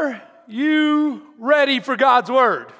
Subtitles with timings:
[0.00, 2.72] Are you ready for God's word?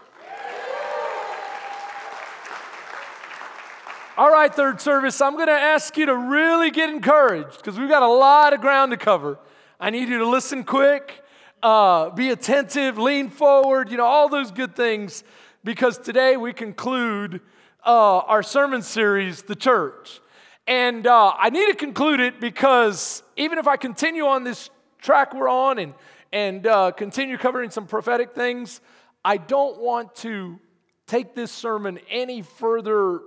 [4.16, 7.91] All right, third service, I'm going to ask you to really get encouraged because we've
[7.91, 9.38] got a lot of ground to cover.
[9.79, 11.22] I need you to listen quick,
[11.62, 15.23] uh, be attentive, lean forward, you know, all those good things
[15.63, 17.43] because today we conclude
[17.84, 20.23] uh, our sermon series, The Church.
[20.66, 24.71] And uh, I need to conclude it because even if I continue on this
[25.02, 25.93] track we're on and,
[26.32, 28.80] and uh, continue covering some prophetic things,
[29.24, 30.59] I don't want to
[31.06, 33.20] take this sermon any further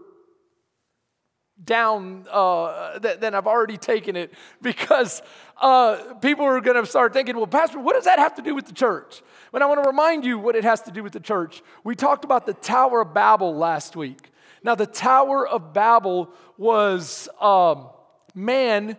[1.63, 5.21] down uh, th- than I've already taken it because
[5.61, 8.55] uh, people are going to start thinking, well, Pastor, what does that have to do
[8.55, 9.21] with the church?
[9.51, 11.61] But I want to remind you what it has to do with the church.
[11.83, 14.31] We talked about the Tower of Babel last week.
[14.63, 17.89] Now, the Tower of Babel was um,
[18.33, 18.97] man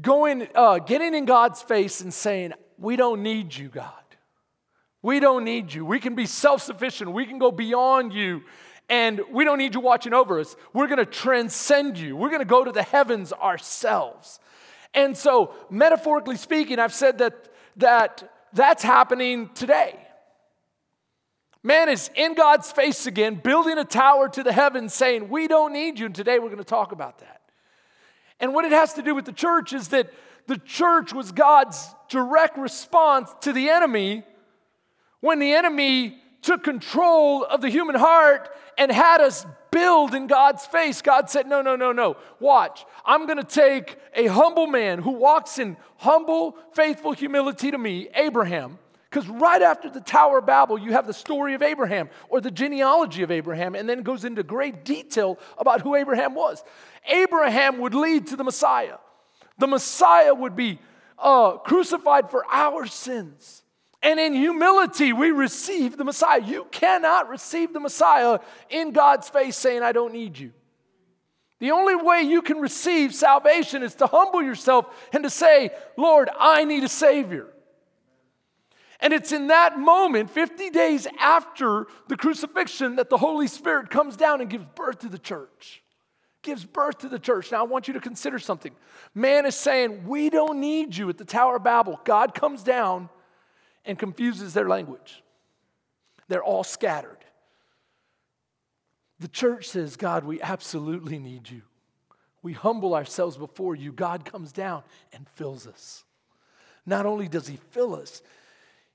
[0.00, 3.92] going, uh, getting in God's face and saying, We don't need you, God.
[5.02, 5.84] We don't need you.
[5.84, 7.12] We can be self sufficient.
[7.12, 8.42] We can go beyond you.
[8.88, 10.56] And we don't need you watching over us.
[10.72, 12.16] We're going to transcend you.
[12.16, 14.40] We're going to go to the heavens ourselves.
[14.92, 19.98] And so, metaphorically speaking, I've said that, that that's happening today.
[21.62, 25.72] Man is in God's face again, building a tower to the heavens, saying, We don't
[25.72, 26.06] need you.
[26.06, 27.40] And today we're going to talk about that.
[28.38, 30.12] And what it has to do with the church is that
[30.46, 34.24] the church was God's direct response to the enemy
[35.20, 40.64] when the enemy took control of the human heart and had us build in God's
[40.66, 41.02] face.
[41.02, 42.16] God said, No, no, no, no.
[42.38, 42.84] Watch.
[43.04, 48.08] I'm going to take a humble man who walks in humble, faithful humility to me,
[48.14, 48.78] Abraham.
[49.10, 52.50] Because right after the Tower of Babel, you have the story of Abraham or the
[52.50, 56.64] genealogy of Abraham, and then goes into great detail about who Abraham was.
[57.06, 58.96] Abraham would lead to the Messiah.
[59.58, 60.78] The Messiah would be
[61.18, 63.62] uh, crucified for our sins.
[64.02, 66.42] And in humility, we receive the Messiah.
[66.42, 70.52] You cannot receive the Messiah in God's face saying, I don't need you.
[71.60, 76.28] The only way you can receive salvation is to humble yourself and to say, Lord,
[76.38, 77.46] I need a Savior.
[79.00, 84.16] And it's in that moment, 50 days after the crucifixion, that the Holy Spirit comes
[84.16, 85.83] down and gives birth to the church.
[86.44, 87.50] Gives birth to the church.
[87.50, 88.72] Now, I want you to consider something.
[89.14, 91.98] Man is saying, We don't need you at the Tower of Babel.
[92.04, 93.08] God comes down
[93.86, 95.22] and confuses their language.
[96.28, 97.24] They're all scattered.
[99.20, 101.62] The church says, God, we absolutely need you.
[102.42, 103.90] We humble ourselves before you.
[103.90, 104.82] God comes down
[105.14, 106.04] and fills us.
[106.84, 108.20] Not only does He fill us,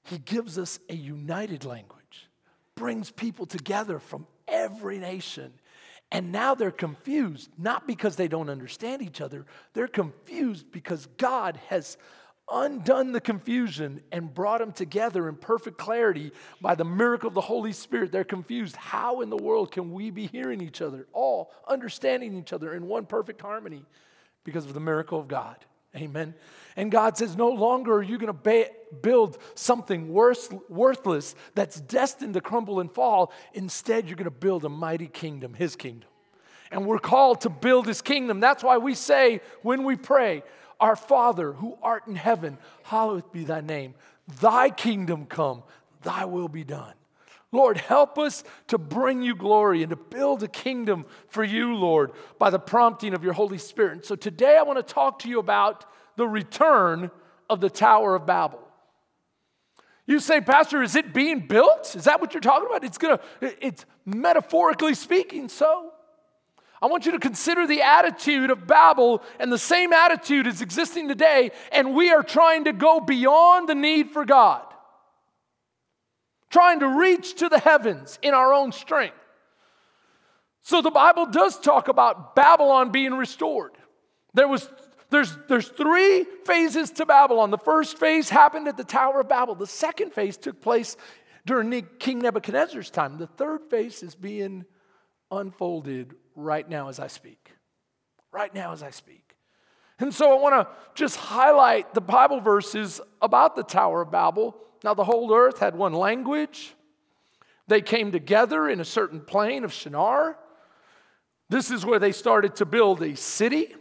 [0.03, 2.29] He gives us a united language,
[2.75, 5.51] brings people together from every nation.
[6.11, 11.59] And now they're confused, not because they don't understand each other, they're confused because God
[11.67, 11.97] has
[12.51, 16.31] undone the confusion and brought them together in perfect clarity
[16.61, 18.11] by the miracle of the Holy Spirit.
[18.11, 18.75] They're confused.
[18.75, 22.87] How in the world can we be hearing each other, all understanding each other in
[22.87, 23.85] one perfect harmony?
[24.43, 25.57] Because of the miracle of God.
[25.95, 26.35] Amen.
[26.75, 28.69] And God says, No longer are you going to ba-
[29.01, 33.31] build something worth- worthless that's destined to crumble and fall.
[33.53, 36.09] Instead, you're going to build a mighty kingdom, His kingdom.
[36.71, 38.39] And we're called to build His kingdom.
[38.39, 40.43] That's why we say when we pray,
[40.79, 43.95] our Father who art in heaven, hallowed be thy name.
[44.39, 45.63] Thy kingdom come,
[46.03, 46.93] thy will be done.
[47.51, 52.11] Lord, help us to bring you glory and to build a kingdom for you, Lord,
[52.37, 53.93] by the prompting of your Holy Spirit.
[53.93, 57.09] And so today I want to talk to you about the return
[57.49, 58.59] of the Tower of Babel.
[60.05, 61.95] You say, Pastor, is it being built?
[61.95, 62.83] Is that what you're talking about?
[62.83, 65.93] It's gonna, it's metaphorically speaking so.
[66.81, 71.09] I want you to consider the attitude of Babel, and the same attitude is existing
[71.09, 74.63] today, and we are trying to go beyond the need for God,
[76.49, 79.15] trying to reach to the heavens in our own strength.
[80.61, 83.71] So the Bible does talk about Babylon being restored.
[84.33, 84.69] There was
[85.09, 87.49] there's, there's three phases to Babylon.
[87.49, 89.55] The first phase happened at the Tower of Babel.
[89.55, 90.97] The second phase took place
[91.45, 93.17] during King Nebuchadnezzar's time.
[93.17, 94.65] The third phase is being
[95.31, 97.51] unfolded right now as I speak.
[98.31, 99.35] Right now as I speak.
[99.97, 104.55] And so I want to just highlight the Bible verses about the Tower of Babel.
[104.83, 106.73] Now, the whole earth had one language.
[107.67, 110.37] They came together in a certain plain of Shinar.
[111.49, 113.75] This is where they started to build a city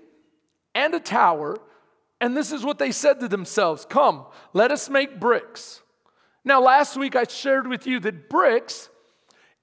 [0.74, 1.56] and a tower.
[2.20, 5.82] And this is what they said to themselves Come, let us make bricks.
[6.44, 8.88] Now, last week I shared with you that bricks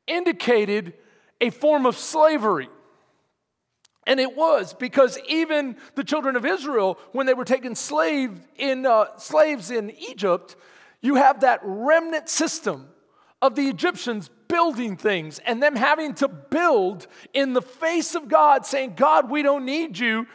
[0.08, 0.94] indicated
[1.42, 2.70] a form of slavery.
[4.08, 8.86] And it was because even the children of Israel, when they were taken slave in,
[8.86, 10.56] uh, slaves in Egypt,
[11.06, 12.88] you have that remnant system
[13.42, 18.66] of the Egyptians building things and them having to build in the face of God,
[18.66, 20.28] saying, God, we don't need you.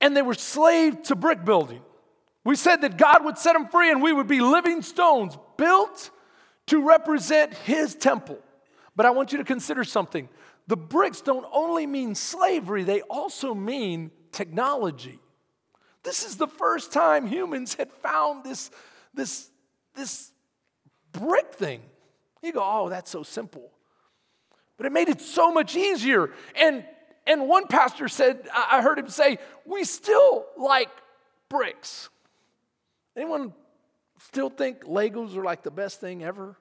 [0.00, 1.80] And they were slave to brick building.
[2.44, 6.10] We said that God would set them free and we would be living stones built
[6.66, 8.38] to represent His temple.
[8.96, 10.28] But I want you to consider something.
[10.66, 15.18] The bricks don't only mean slavery, they also mean technology.
[16.02, 18.70] This is the first time humans had found this,
[19.14, 19.48] this,
[19.94, 20.32] this
[21.12, 21.80] brick thing.
[22.42, 23.70] You go, oh, that's so simple.
[24.76, 26.30] But it made it so much easier.
[26.56, 26.84] And,
[27.26, 30.90] and one pastor said, I heard him say, we still like
[31.48, 32.10] bricks.
[33.16, 33.54] Anyone
[34.18, 36.56] still think Legos are like the best thing ever?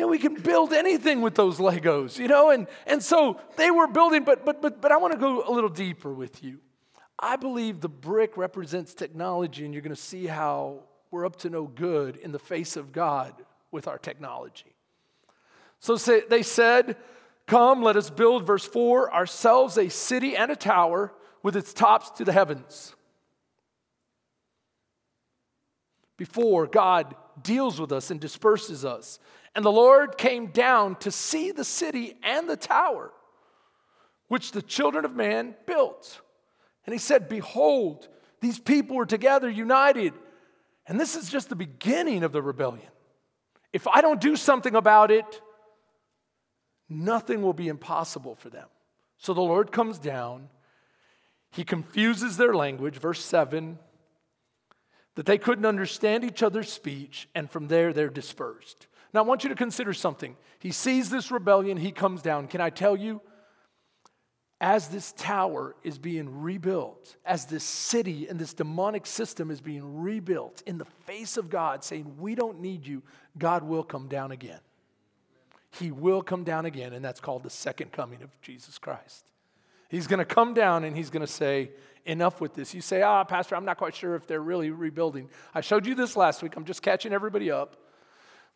[0.00, 3.86] Know, we can build anything with those Legos, you know, and, and so they were
[3.86, 6.58] building, but but but but I want to go a little deeper with you.
[7.18, 11.50] I believe the brick represents technology, and you're going to see how we're up to
[11.50, 13.34] no good in the face of God
[13.70, 14.74] with our technology.
[15.80, 16.96] So they said,
[17.46, 21.12] Come, let us build, verse 4, ourselves a city and a tower
[21.42, 22.94] with its tops to the heavens.
[26.16, 29.18] Before God deals with us and disperses us.
[29.54, 33.10] And the Lord came down to see the city and the tower,
[34.28, 36.20] which the children of man built.
[36.86, 38.06] And he said, Behold,
[38.40, 40.12] these people were together, united.
[40.86, 42.88] And this is just the beginning of the rebellion.
[43.72, 45.40] If I don't do something about it,
[46.88, 48.66] nothing will be impossible for them.
[49.18, 50.48] So the Lord comes down,
[51.50, 53.78] he confuses their language, verse 7,
[55.14, 58.86] that they couldn't understand each other's speech, and from there they're dispersed.
[59.12, 60.36] Now I want you to consider something.
[60.58, 62.48] He sees this rebellion, he comes down.
[62.48, 63.20] Can I tell you?
[64.60, 70.02] As this tower is being rebuilt, as this city and this demonic system is being
[70.02, 73.02] rebuilt in the face of God, saying, We don't need you,
[73.38, 74.60] God will come down again.
[75.70, 79.24] He will come down again, and that's called the second coming of Jesus Christ.
[79.88, 81.70] He's going to come down and he's going to say,
[82.06, 82.74] Enough with this.
[82.74, 85.30] You say, Ah, Pastor, I'm not quite sure if they're really rebuilding.
[85.54, 86.56] I showed you this last week.
[86.56, 87.76] I'm just catching everybody up.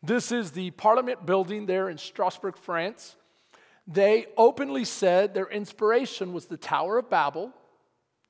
[0.02, 3.16] This is the Parliament building there in Strasbourg, France.
[3.86, 7.52] They openly said their inspiration was the Tower of Babel,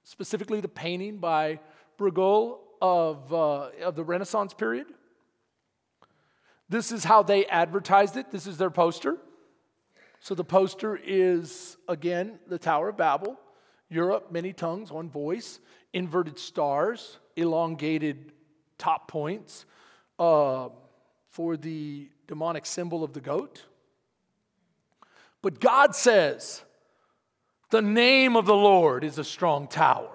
[0.03, 1.61] specifically the painting by
[1.99, 4.87] Bruegel of, uh, of the Renaissance period.
[6.69, 8.31] This is how they advertised it.
[8.31, 9.17] This is their poster.
[10.19, 13.39] So the poster is, again, the Tower of Babel,
[13.91, 15.61] Europe, many tongues, one voice,
[15.93, 18.33] inverted stars, elongated
[18.79, 19.67] top points
[20.19, 20.71] uh,
[21.29, 23.62] for the demonic symbol of the goat.
[25.44, 26.64] But God says,
[27.69, 30.08] the name of the Lord is a strong tower.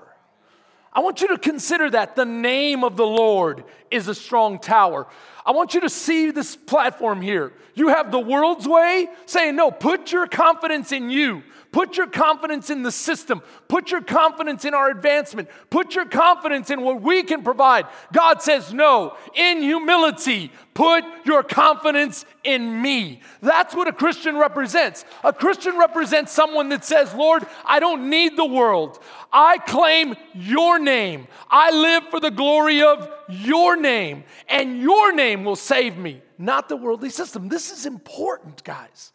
[0.91, 5.05] I want you to consider that the name of the Lord is a strong tower.
[5.49, 7.53] I want you to see this platform here.
[7.73, 11.41] You have the world's way saying, No, put your confidence in you.
[11.71, 13.41] Put your confidence in the system.
[13.67, 15.49] Put your confidence in our advancement.
[15.71, 17.87] Put your confidence in what we can provide.
[18.13, 23.21] God says, No, in humility, put your confidence in me.
[23.41, 25.03] That's what a Christian represents.
[25.23, 28.99] A Christian represents someone that says, Lord, I don't need the world.
[29.31, 31.27] I claim your name.
[31.49, 36.69] I live for the glory of your name, and your name will save me, not
[36.69, 37.49] the worldly system.
[37.49, 39.13] This is important, guys.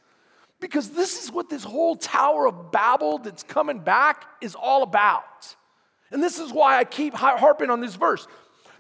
[0.61, 5.55] Because this is what this whole Tower of Babel that's coming back is all about.
[6.11, 8.27] And this is why I keep harping on this verse.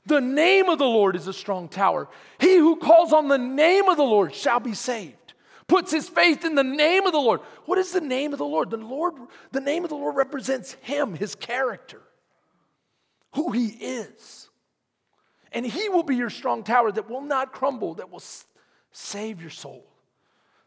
[0.07, 2.09] The name of the Lord is a strong tower.
[2.39, 5.35] He who calls on the name of the Lord shall be saved.
[5.67, 7.41] Puts his faith in the name of the Lord.
[7.65, 8.71] What is the name of the Lord?
[8.71, 9.15] The Lord,
[9.51, 12.03] the name of the Lord represents him, his character,
[13.35, 14.51] who he is.
[15.55, 18.23] And he will be your strong tower that will not crumble, that will
[18.91, 19.87] save your soul.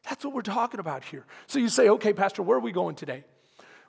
[0.08, 1.26] That's what we're talking about here.
[1.48, 3.26] So you say, okay, Pastor, where are we going today?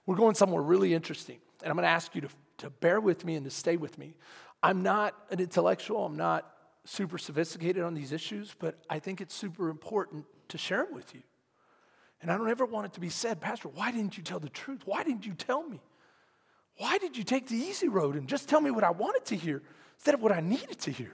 [0.05, 1.39] We're going somewhere really interesting.
[1.63, 2.29] And I'm going to ask you to,
[2.59, 4.15] to bear with me and to stay with me.
[4.61, 6.51] I'm not an intellectual, I'm not
[6.85, 11.15] super sophisticated on these issues, but I think it's super important to share them with
[11.15, 11.23] you.
[12.21, 14.49] And I don't ever want it to be said, Pastor, why didn't you tell the
[14.49, 14.83] truth?
[14.85, 15.81] Why didn't you tell me?
[16.79, 19.37] Why did you take the easy road and just tell me what I wanted to
[19.37, 19.63] hear
[19.99, 21.13] instead of what I needed to hear?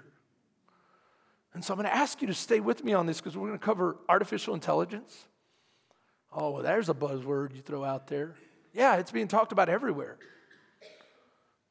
[1.55, 3.49] And so I'm going to ask you to stay with me on this because we're
[3.49, 5.27] going to cover artificial intelligence.
[6.33, 8.35] Oh, well, there's a buzzword you throw out there.
[8.73, 10.19] Yeah, it's being talked about everywhere.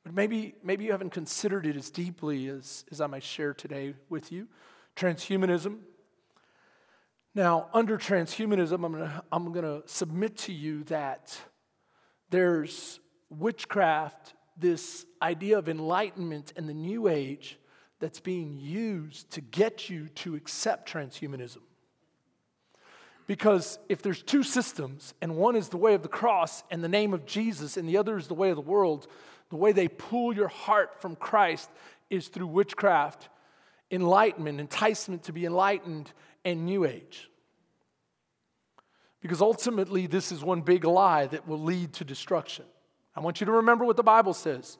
[0.03, 3.93] But maybe, maybe you haven't considered it as deeply as, as I might share today
[4.09, 4.47] with you.
[4.95, 5.79] Transhumanism.
[7.35, 11.35] Now, under transhumanism, I'm going to I'm going to submit to you that
[12.29, 17.57] there's witchcraft, this idea of enlightenment and the new age
[17.99, 21.61] that's being used to get you to accept transhumanism.
[23.25, 26.89] Because if there's two systems, and one is the way of the cross and the
[26.89, 29.07] name of Jesus, and the other is the way of the world,
[29.49, 31.69] the way they pull your heart from Christ
[32.09, 33.29] is through witchcraft,
[33.89, 36.11] enlightenment, enticement to be enlightened,
[36.43, 37.29] and new age.
[39.21, 42.65] Because ultimately, this is one big lie that will lead to destruction.
[43.15, 44.77] I want you to remember what the Bible says.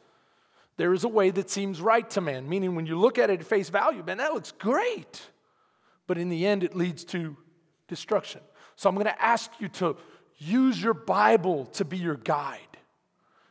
[0.78, 3.42] There is a way that seems right to man, meaning when you look at it
[3.42, 5.22] at face value, man, that looks great.
[6.08, 7.38] But in the end, it leads to
[7.88, 8.42] destruction.
[8.76, 9.96] So I'm going to ask you to
[10.38, 12.60] use your Bible to be your guide.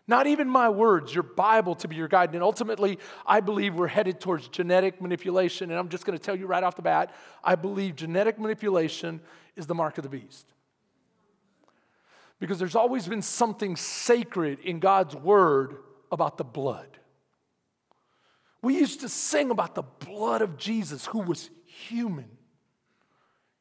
[0.09, 2.35] Not even my words, your Bible to be your guide.
[2.35, 5.71] And ultimately, I believe we're headed towards genetic manipulation.
[5.71, 9.21] And I'm just going to tell you right off the bat I believe genetic manipulation
[9.57, 10.53] is the mark of the beast.
[12.43, 15.77] Because there's always been something sacred in God's word
[16.11, 16.89] about the blood.
[18.63, 22.29] We used to sing about the blood of Jesus, who was human.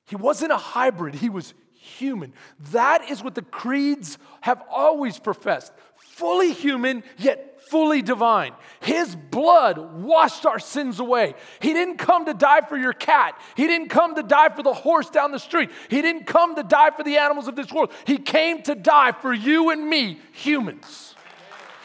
[0.07, 2.33] He wasn't a hybrid, he was human.
[2.71, 8.53] That is what the creeds have always professed fully human, yet fully divine.
[8.81, 11.35] His blood washed our sins away.
[11.61, 13.39] He didn't come to die for your cat.
[13.55, 15.69] He didn't come to die for the horse down the street.
[15.89, 17.93] He didn't come to die for the animals of this world.
[18.05, 21.15] He came to die for you and me, humans.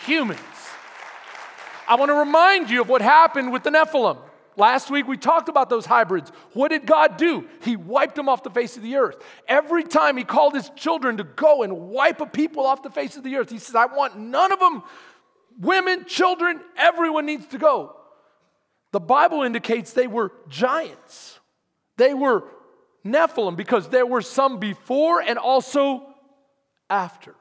[0.07, 0.41] Humans.
[1.89, 4.19] I want to remind you of what happened with the Nephilim.
[4.59, 6.33] Last week we talked about those hybrids.
[6.55, 7.47] What did God do?
[7.61, 9.23] He wiped them off the face of the earth.
[9.47, 13.17] Every time He called His children to go and wipe a people off the face
[13.17, 14.83] of the earth, He says, I want none of them,
[15.61, 17.97] women, children, everyone needs to go.
[18.93, 21.39] The Bible indicates they were giants,
[21.97, 22.45] they were
[23.05, 26.03] Nephilim because there were some before and also
[26.91, 27.35] after.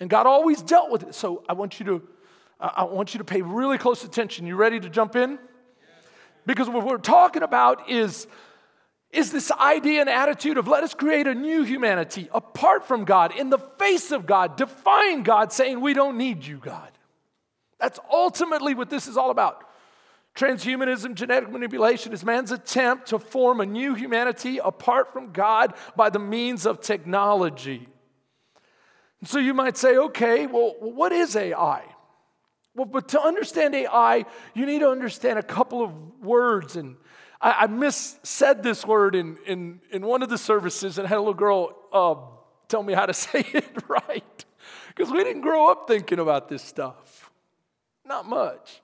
[0.00, 1.14] And God always dealt with it.
[1.14, 2.02] So I want you to
[2.58, 4.46] I want you to pay really close attention.
[4.46, 5.38] You ready to jump in?
[6.44, 8.26] Because what we're talking about is,
[9.12, 13.36] is this idea and attitude of let us create a new humanity apart from God,
[13.36, 16.90] in the face of God, defying God, saying, We don't need you, God.
[17.78, 19.64] That's ultimately what this is all about.
[20.36, 26.08] Transhumanism, genetic manipulation is man's attempt to form a new humanity apart from God by
[26.08, 27.88] the means of technology.
[29.20, 31.82] And so you might say, okay, well, what is AI?
[32.74, 34.24] Well, but to understand AI,
[34.54, 36.76] you need to understand a couple of words.
[36.76, 36.96] And
[37.40, 41.16] I, I mis said this word in, in, in one of the services and had
[41.16, 42.14] a little girl uh,
[42.68, 44.44] tell me how to say it right.
[44.88, 47.30] Because we didn't grow up thinking about this stuff.
[48.04, 48.82] Not much.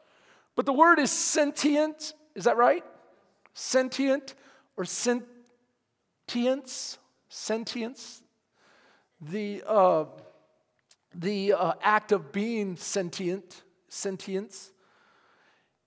[0.55, 2.15] But the word is sentient.
[2.35, 2.85] Is that right?
[3.55, 4.35] Sentient
[4.77, 5.27] or sentience?
[7.29, 8.23] Sentience.
[9.21, 10.05] The, uh,
[11.15, 14.73] the uh, act of being sentient sentience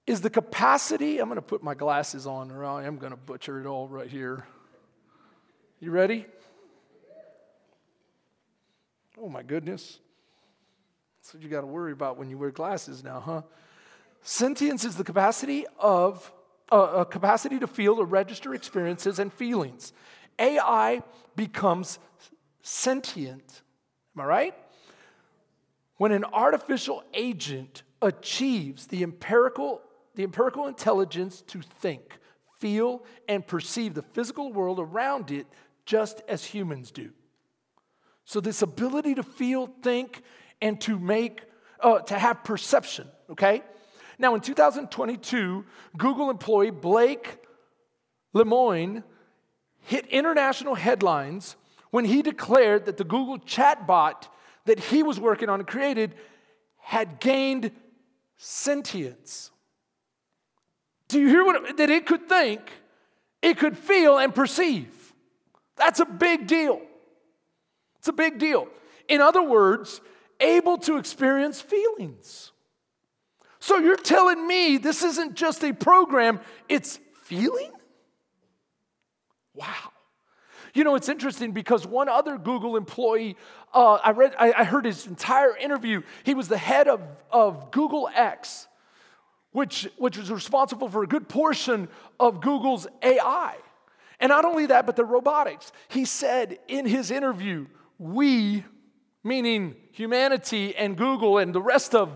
[0.10, 1.20] is the capacity.
[1.20, 3.88] I'm going to put my glasses on, or I am going to butcher it all
[3.88, 4.44] right here.
[5.80, 6.26] You ready?
[9.22, 10.00] Oh my goodness.
[11.22, 13.42] That's what you got to worry about when you wear glasses now, huh?
[14.24, 16.34] Sentience is the capacity of
[16.72, 19.94] uh, a capacity to feel or register experiences and feelings.
[20.40, 21.04] AI
[21.36, 22.00] becomes
[22.64, 23.62] sentient.
[24.16, 24.56] Am I right?
[25.98, 29.84] When an artificial agent achieves the empirical,
[30.20, 32.20] the empirical intelligence to think,
[32.58, 35.48] feel, and perceive the physical world around it
[35.86, 37.12] just as humans do.
[38.26, 40.22] So, this ability to feel, think,
[40.62, 41.44] and to make,
[41.80, 43.64] uh, to have perception, okay?
[44.18, 45.64] Now, in 2022,
[45.96, 47.38] Google employee Blake
[48.36, 49.04] Lemoine
[49.84, 51.56] hit international headlines
[51.92, 54.28] when he declared that the Google chatbot
[54.66, 56.14] that he was working on and created
[56.76, 57.72] had gained
[58.36, 59.52] sentience.
[61.10, 62.62] Do you hear what that it could think,
[63.42, 65.14] it could feel and perceive?
[65.76, 66.82] That's a big deal.
[67.98, 68.68] It's a big deal.
[69.08, 70.02] In other words,
[70.40, 72.52] able to experience feelings.
[73.60, 76.40] So you're telling me this isn't just a program,
[76.70, 77.72] it's feeling?
[79.54, 79.92] Wow.
[80.74, 83.36] You know, it's interesting because one other Google employee,
[83.74, 86.04] uh, I read, I, I heard his entire interview.
[86.24, 87.02] He was the head of,
[87.32, 88.68] of Google X,
[89.52, 91.88] which, which was responsible for a good portion
[92.20, 93.56] of Google's AI.
[94.20, 95.72] And not only that, but the robotics.
[95.88, 98.66] He said in his interview, we,
[99.24, 102.12] meaning humanity and Google and the rest of,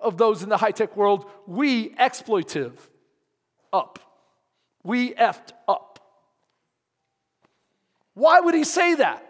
[0.00, 2.72] of those in the high tech world, we exploitive
[3.72, 3.98] up.
[4.82, 6.00] We effed up.
[8.14, 9.26] Why would he say that?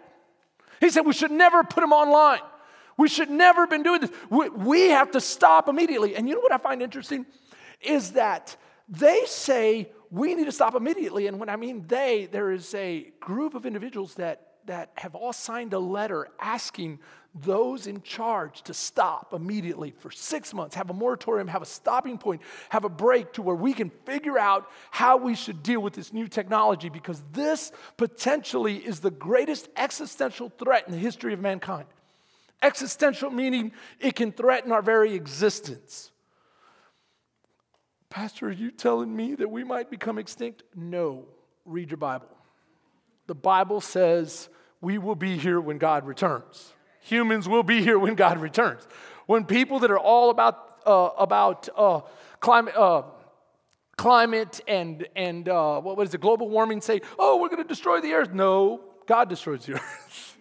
[0.79, 2.41] He said we should never put him online.
[2.97, 4.11] We should never have been doing this.
[4.29, 6.15] We, we have to stop immediately.
[6.15, 7.25] And you know what I find interesting?
[7.85, 8.55] Is that
[8.87, 11.27] they say we need to stop immediately.
[11.27, 15.33] And when I mean they, there is a group of individuals that, that have all
[15.33, 16.99] signed a letter asking
[17.33, 22.17] those in charge to stop immediately for six months, have a moratorium, have a stopping
[22.17, 25.93] point, have a break to where we can figure out how we should deal with
[25.93, 31.41] this new technology because this potentially is the greatest existential threat in the history of
[31.41, 31.87] mankind.
[32.61, 36.11] Existential meaning it can threaten our very existence.
[38.15, 40.63] Pastor, are you telling me that we might become extinct?
[40.73, 41.25] No.
[41.65, 42.29] Read your Bible.
[43.27, 44.47] The Bible says
[44.79, 46.71] we will be here when God returns.
[47.01, 48.87] Humans will be here when God returns.
[49.25, 51.99] When people that are all about, uh, about uh,
[52.39, 53.01] climate, uh,
[53.97, 57.99] climate and, and uh, what is it, global warming say, oh, we're going to destroy
[57.99, 58.31] the earth.
[58.31, 60.37] No, God destroys the earth.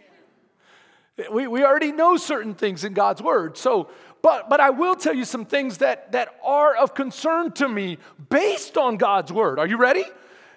[1.33, 3.57] we, we already know certain things in God's word.
[3.59, 3.89] So
[4.25, 7.99] but, but I will tell you some things that, that are of concern to me
[8.31, 9.59] based on God's word.
[9.59, 10.07] Are you ready?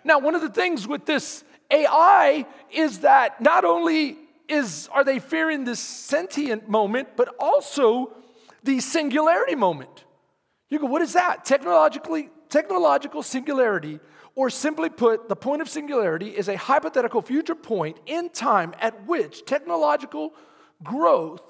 [0.05, 4.15] Now, one of the things with this AI is that not only
[4.47, 8.15] is, are they fearing this sentient moment, but also
[8.63, 10.05] the singularity moment.
[10.69, 11.43] You go, what is that?
[11.43, 13.99] Technologically, technological singularity,
[14.33, 19.05] or simply put, the point of singularity is a hypothetical future point in time at
[19.05, 20.31] which technological
[20.85, 21.41] growth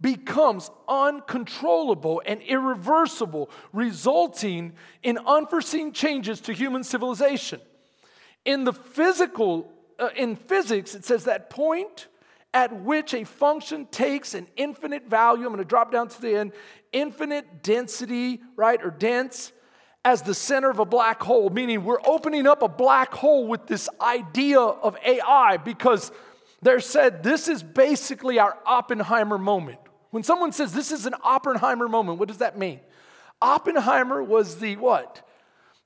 [0.00, 4.72] becomes uncontrollable and irreversible, resulting
[5.02, 7.60] in unforeseen changes to human civilization.
[8.44, 12.08] In the physical, uh, in physics, it says that point
[12.56, 16.36] at which a function takes an infinite value, I'm going to drop down to the
[16.36, 16.52] end,
[16.90, 19.52] infinite density, right, or dense,
[20.06, 23.66] as the center of a black hole, meaning we're opening up a black hole with
[23.66, 26.12] this idea of AI because
[26.62, 29.80] they're said this is basically our Oppenheimer moment.
[30.16, 32.80] When someone says this is an Oppenheimer moment, what does that mean?
[33.42, 35.28] Oppenheimer was the what?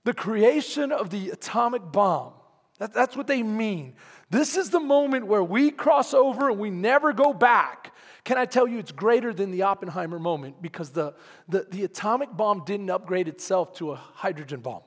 [0.05, 2.35] The creation of the atomic bomb.
[2.79, 3.97] That, that's what they mean.
[4.31, 7.93] This is the moment where we cross over and we never go back.
[8.23, 11.13] Can I tell you it's greater than the Oppenheimer moment because the,
[11.49, 14.83] the, the atomic bomb didn't upgrade itself to a hydrogen bomb.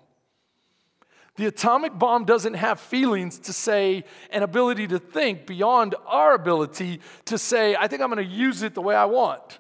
[1.36, 7.02] The atomic bomb doesn't have feelings to say, an ability to think beyond our ability
[7.26, 9.60] to say, I think I'm going to use it the way I want.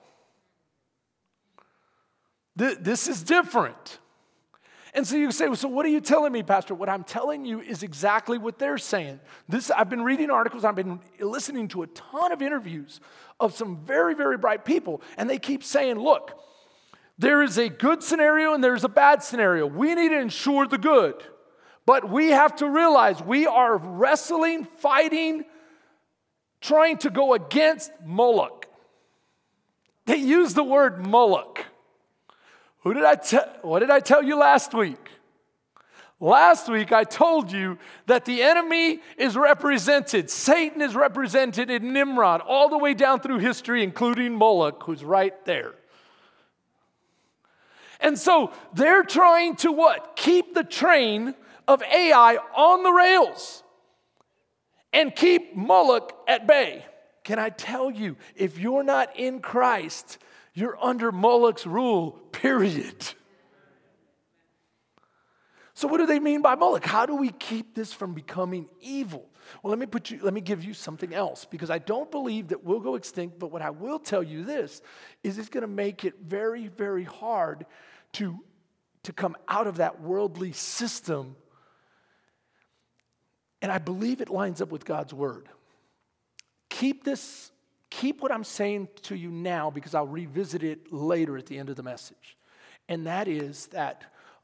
[2.55, 3.97] This is different.
[4.93, 6.75] And so you say, well, so what are you telling me, Pastor?
[6.75, 9.19] What I'm telling you is exactly what they're saying.
[9.49, 12.99] This, I've been reading articles, I've been listening to a ton of interviews
[13.39, 16.39] of some very, very bright people, and they keep saying, look,
[17.17, 19.65] there is a good scenario and there's a bad scenario.
[19.65, 21.15] We need to ensure the good.
[21.85, 25.43] But we have to realize we are wrestling, fighting,
[26.61, 28.67] trying to go against Moloch.
[30.05, 31.65] They use the word Moloch.
[32.79, 33.47] Who did I tell?
[33.61, 35.09] What did I tell you last week?
[36.19, 42.39] Last week I told you that the enemy is represented, Satan is represented in Nimrod
[42.39, 45.73] all the way down through history, including Moloch, who's right there.
[47.99, 50.15] And so they're trying to what?
[50.15, 51.35] Keep the train
[51.67, 53.63] of AI on the rails
[54.91, 56.85] and keep Moloch at bay.
[57.23, 60.17] Can I tell you, if you're not in Christ,
[60.53, 62.95] you're under Moloch's rule, period.
[65.73, 66.85] So, what do they mean by Moloch?
[66.85, 69.27] How do we keep this from becoming evil?
[69.61, 72.49] Well, let me put you, let me give you something else because I don't believe
[72.49, 74.81] that we'll go extinct, but what I will tell you this
[75.23, 77.65] is it's going to make it very, very hard
[78.13, 78.39] to,
[79.03, 81.35] to come out of that worldly system
[83.63, 85.47] and I believe it lines up with God's word.
[86.69, 87.49] Keep this,
[87.89, 91.69] keep what I'm saying to you now because I'll revisit it later at the end
[91.69, 92.37] of the message.
[92.89, 94.03] And that is that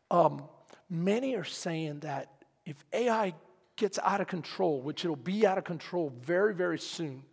[0.09, 0.43] um,
[0.89, 2.31] many are saying that
[2.65, 3.33] if AI
[3.75, 7.23] gets out of control, which it'll be out of control very, very soon,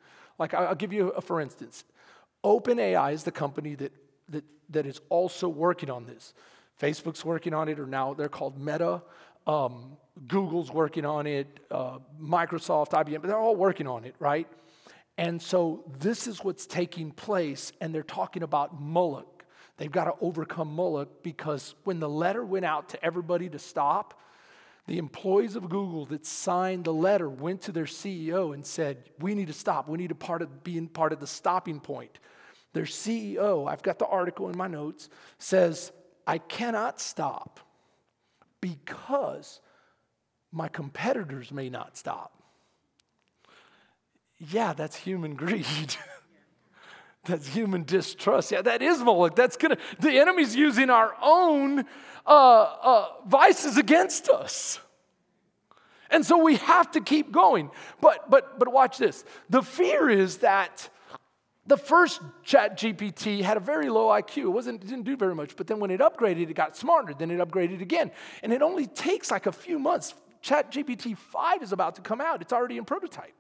[0.40, 1.84] like I'll give you a for instance.
[2.44, 3.92] OpenAI is the company that,
[4.30, 6.34] that, that is also working on this.
[6.80, 9.02] Facebook's working on it, or now they're called Meta.
[9.46, 14.48] Um, Google's working on it, uh, Microsoft, IBM, they're all working on it, right?
[15.18, 19.44] And so this is what's taking place, and they're talking about Moloch.
[19.76, 24.20] They've got to overcome Moloch because when the letter went out to everybody to stop,
[24.86, 29.34] the employees of Google that signed the letter went to their CEO and said, We
[29.34, 29.88] need to stop.
[29.88, 32.18] We need to part of being part of the stopping point.
[32.72, 35.92] Their CEO, I've got the article in my notes, says,
[36.26, 37.60] I cannot stop
[38.60, 39.60] because
[40.56, 42.32] my competitors may not stop.
[44.38, 45.94] Yeah, that's human greed.
[47.26, 48.52] That's human distrust.
[48.52, 49.36] Yeah, that is Moloch.
[49.36, 51.80] That's gonna, the enemy's using our own
[52.26, 54.78] uh, uh, vices against us.
[56.08, 57.68] And so we have to keep going.
[58.00, 59.24] But but but watch this.
[59.50, 60.88] The fear is that
[61.66, 64.36] the first chat GPT had a very low IQ.
[64.38, 67.12] It wasn't, it didn't do very much, but then when it upgraded, it got smarter.
[67.12, 68.12] Then it upgraded again.
[68.44, 70.14] And it only takes like a few months.
[70.46, 72.40] Chat GPT 5 is about to come out.
[72.40, 73.34] It's already in prototype.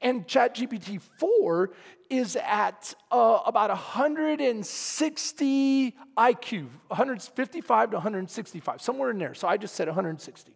[0.00, 1.70] And ChatGPT 4
[2.08, 9.34] is at uh, about 160 IQ, 155 to 165, somewhere in there.
[9.34, 10.54] So I just said 160.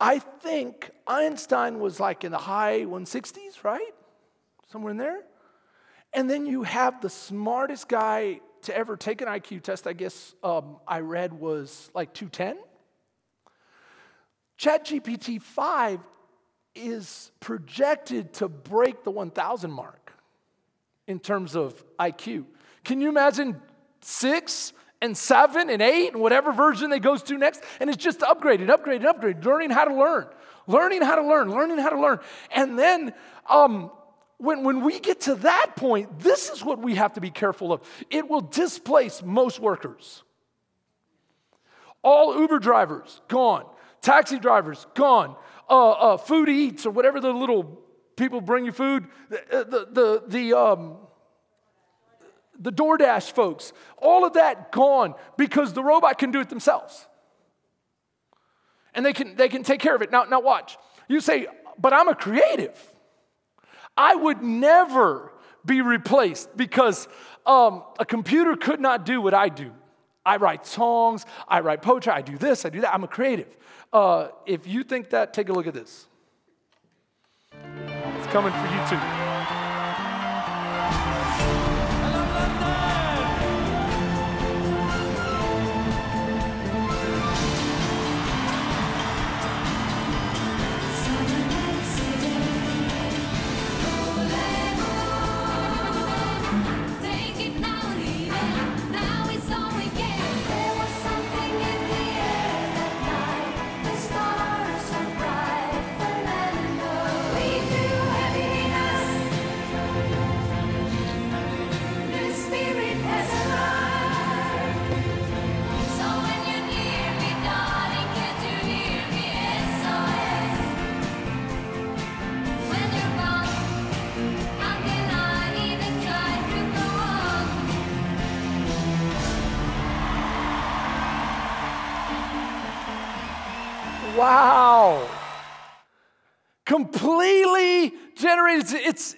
[0.00, 3.94] I think Einstein was like in the high 160s, right?
[4.72, 5.20] Somewhere in there.
[6.12, 10.34] And then you have the smartest guy to ever take an IQ test, I guess
[10.42, 12.56] um, I read was like 210.
[14.62, 15.98] ChatGPT 5
[16.76, 20.12] is projected to break the 1,000 mark
[21.08, 22.44] in terms of IQ.
[22.84, 23.60] Can you imagine
[24.02, 27.64] six and seven and eight and whatever version they goes to next?
[27.80, 30.28] And it's just upgraded, upgraded, upgraded, learning how to learn,
[30.68, 32.20] learning how to learn, learning how to learn.
[32.52, 33.12] And then
[33.50, 33.90] um,
[34.38, 37.72] when, when we get to that point, this is what we have to be careful
[37.72, 37.80] of.
[38.10, 40.22] It will displace most workers.
[42.02, 43.66] All Uber drivers, gone.
[44.02, 45.36] Taxi drivers, gone
[45.70, 47.80] uh, uh, food eats or whatever the little
[48.16, 50.96] people bring you food, the, uh, the, the, the, um,
[52.58, 57.06] the DoorDash folks, all of that gone because the robot can do it themselves.
[58.94, 60.12] And they can, they can take care of it.
[60.12, 60.76] Now, now watch.
[61.08, 61.46] You say,
[61.78, 62.78] but I'm a creative.
[63.96, 65.32] I would never
[65.64, 67.08] be replaced because
[67.46, 69.72] um, a computer could not do what I do.
[70.24, 72.94] I write songs, I write poetry, I do this, I do that.
[72.94, 73.56] I'm a creative.
[73.92, 76.06] Uh, if you think that, take a look at this.
[77.52, 79.21] It's coming for you too.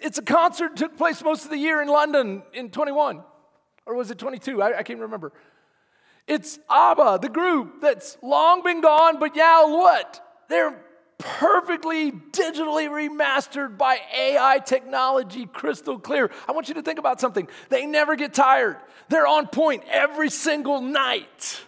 [0.05, 3.23] It's, a concert that took place most of the year in London in 21.
[3.87, 4.63] Or was it 22?
[4.63, 5.33] I, I can't remember.
[6.27, 10.45] It's ABBA, the group that's long been gone, but yeah, what?
[10.49, 10.79] They're
[11.19, 16.31] perfectly digitally remastered by AI technology, crystal clear.
[16.49, 17.49] I want you to think about something.
[17.69, 18.77] They never get tired,
[19.09, 21.61] they're on point every single night.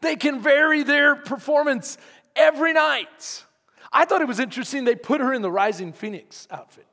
[0.00, 1.96] They can vary their performance
[2.34, 3.44] every night.
[3.92, 6.86] I thought it was interesting they put her in the Rising Phoenix outfit.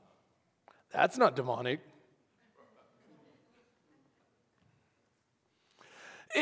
[0.91, 1.79] That's not demonic.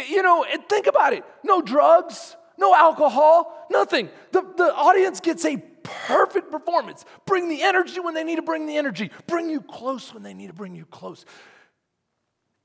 [0.10, 4.10] You know, think about it no drugs, no alcohol, nothing.
[4.32, 7.06] The, the audience gets a perfect performance.
[7.26, 10.34] Bring the energy when they need to bring the energy, bring you close when they
[10.34, 11.26] need to bring you close.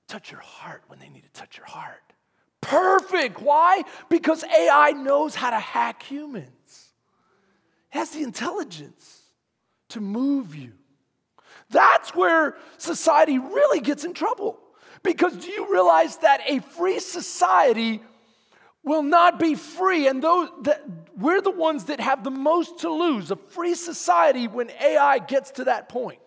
[0.08, 2.02] Touch your heart when they need to touch your heart.
[2.60, 3.40] Perfect.
[3.40, 3.82] Why?
[4.08, 6.92] Because AI knows how to hack humans,
[7.92, 9.22] it has the intelligence
[9.90, 10.72] to move you.
[11.72, 14.58] That's where society really gets in trouble.
[15.02, 18.00] Because do you realize that a free society
[18.85, 20.82] will not be free, and that
[21.16, 23.30] we're the ones that have the most to lose.
[23.30, 26.18] A free society when AI gets to that point,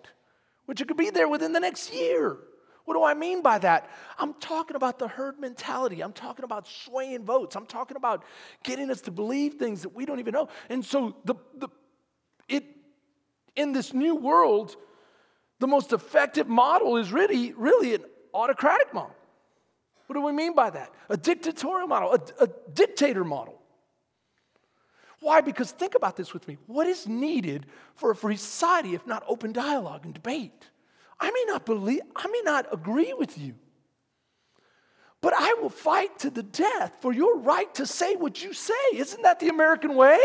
[0.65, 2.38] which it could be there within the next year.
[2.86, 3.89] What do I mean by that?
[4.17, 6.01] I'm talking about the herd mentality.
[6.01, 7.55] I'm talking about swaying votes.
[7.55, 8.23] I'm talking about
[8.63, 10.49] getting us to believe things that we don't even know.
[10.69, 11.67] And so the, the
[12.47, 12.63] it
[13.55, 14.75] in this new world,
[15.59, 19.15] the most effective model is really, really an autocratic model.
[20.07, 20.93] What do we mean by that?
[21.09, 23.61] A dictatorial model, a, a dictator model.
[25.19, 25.41] Why?
[25.41, 26.57] Because think about this with me.
[26.67, 27.65] What is needed
[27.95, 30.69] for a free society if not open dialogue and debate?
[31.19, 33.55] I may not believe, I may not agree with you,
[35.21, 38.73] but I will fight to the death for your right to say what you say.
[38.93, 40.19] Isn't that the American way?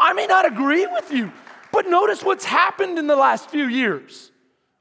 [0.00, 1.30] I may not agree with you,
[1.74, 4.30] but notice what's happened in the last few years.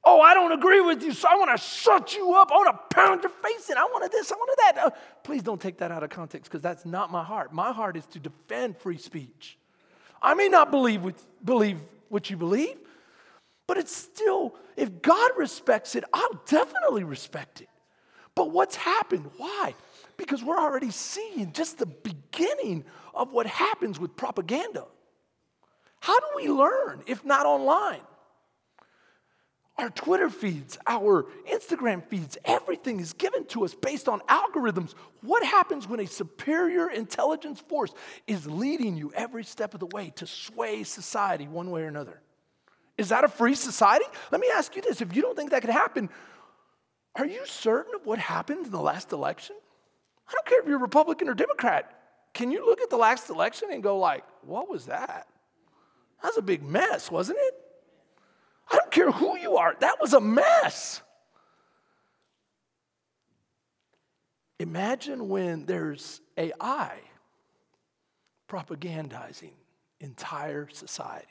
[0.05, 2.51] Oh, I don't agree with you, so I want to shut you up.
[2.51, 3.77] I want to pound your face in.
[3.77, 4.85] I wanted this, I wanted that.
[4.85, 4.89] Uh,
[5.23, 7.51] please don't take that out of context because that's not my heart.
[7.51, 9.57] My heart is to defend free speech.
[10.21, 11.79] I may not believe, with, believe
[12.09, 12.77] what you believe,
[13.65, 17.69] but it's still, if God respects it, I'll definitely respect it.
[18.35, 19.31] But what's happened?
[19.37, 19.73] Why?
[20.15, 22.83] Because we're already seeing just the beginning
[23.15, 24.85] of what happens with propaganda.
[26.03, 28.01] How do we learn if not online?
[29.77, 34.95] Our Twitter feeds, our Instagram feeds, everything is given to us based on algorithms.
[35.21, 37.93] What happens when a superior intelligence force
[38.27, 42.19] is leading you every step of the way to sway society one way or another?
[42.97, 44.05] Is that a free society?
[44.29, 46.09] Let me ask you this if you don't think that could happen,
[47.15, 49.55] are you certain of what happened in the last election?
[50.27, 51.97] I don't care if you're Republican or Democrat.
[52.33, 55.27] Can you look at the last election and go like, what was that?
[56.23, 57.53] That was a big mess, wasn't it?
[58.71, 61.01] I don't care who you are, that was a mess.
[64.59, 66.97] Imagine when there's AI
[68.47, 69.51] propagandizing
[69.99, 71.27] entire societies.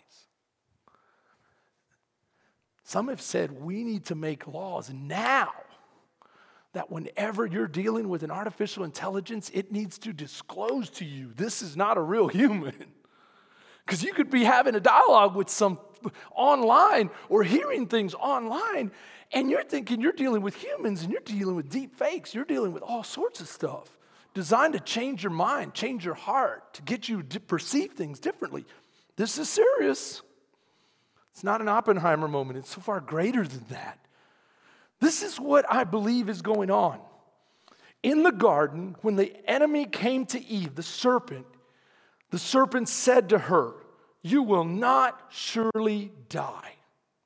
[2.84, 5.52] Some have said we need to make laws now
[6.74, 11.62] that whenever you're dealing with an artificial intelligence, it needs to disclose to you this
[11.62, 12.74] is not a real human.
[13.84, 15.78] Because you could be having a dialogue with some
[16.34, 18.90] online or hearing things online,
[19.32, 22.34] and you're thinking you're dealing with humans and you're dealing with deep fakes.
[22.34, 23.96] You're dealing with all sorts of stuff
[24.34, 28.64] designed to change your mind, change your heart, to get you to perceive things differently.
[29.16, 30.22] This is serious.
[31.32, 33.98] It's not an Oppenheimer moment, it's so far greater than that.
[35.00, 37.00] This is what I believe is going on.
[38.02, 41.46] In the garden, when the enemy came to Eve, the serpent,
[42.32, 43.74] the serpent said to her,
[44.22, 46.72] You will not surely die.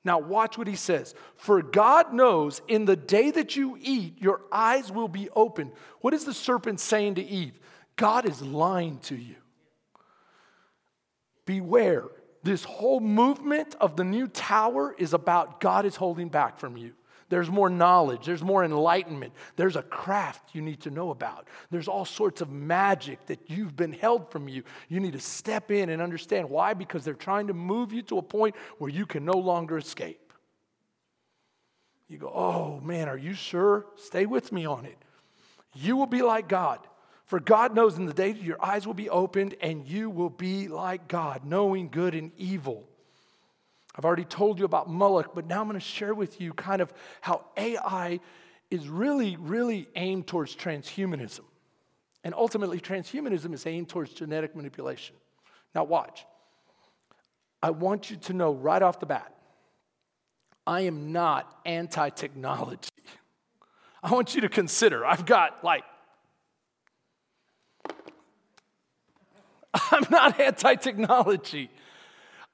[0.05, 1.15] Now, watch what he says.
[1.37, 5.73] For God knows in the day that you eat, your eyes will be opened.
[6.01, 7.59] What is the serpent saying to Eve?
[7.95, 9.37] God is lying to you.
[11.45, 12.05] Beware.
[12.43, 16.95] This whole movement of the new tower is about God is holding back from you.
[17.29, 18.27] There's more knowledge.
[18.27, 19.33] There's more enlightenment.
[19.57, 21.49] There's a craft you need to know about.
[21.71, 24.63] There's all sorts of magic that you've been held from you.
[24.89, 28.19] You need to step in and understand why, because they're trying to move you to
[28.19, 30.33] a point where you can no longer escape.
[32.09, 33.87] You go, oh man, are you sure?
[33.97, 34.97] Stay with me on it.
[35.75, 36.79] You will be like God.
[37.25, 40.69] For God knows in the day your eyes will be opened and you will be
[40.69, 42.89] like God, knowing good and evil.
[43.97, 46.83] I've already told you about Moloch, but now I'm going to share with you kind
[46.83, 48.21] of how AI
[48.71, 51.45] is really, really aimed towards transhumanism.
[52.25, 55.15] And ultimately, transhumanism is aimed towards genetic manipulation.
[55.75, 56.27] Now, watch.
[57.63, 59.33] I want you to know right off the bat
[60.67, 62.91] I am not anti technology.
[64.03, 65.85] I want you to consider, I've got like,
[69.75, 71.71] I'm not anti technology.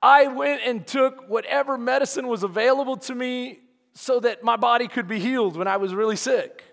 [0.03, 3.61] I went and took whatever medicine was available to me
[3.95, 6.65] so that my body could be healed when I was really sick.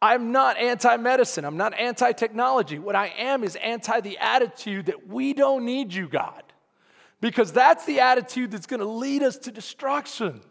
[0.00, 1.44] I'm not anti medicine.
[1.44, 2.78] I'm not anti technology.
[2.78, 6.42] What I am is anti the attitude that we don't need you, God,
[7.20, 10.42] because that's the attitude that's going to lead us to destruction.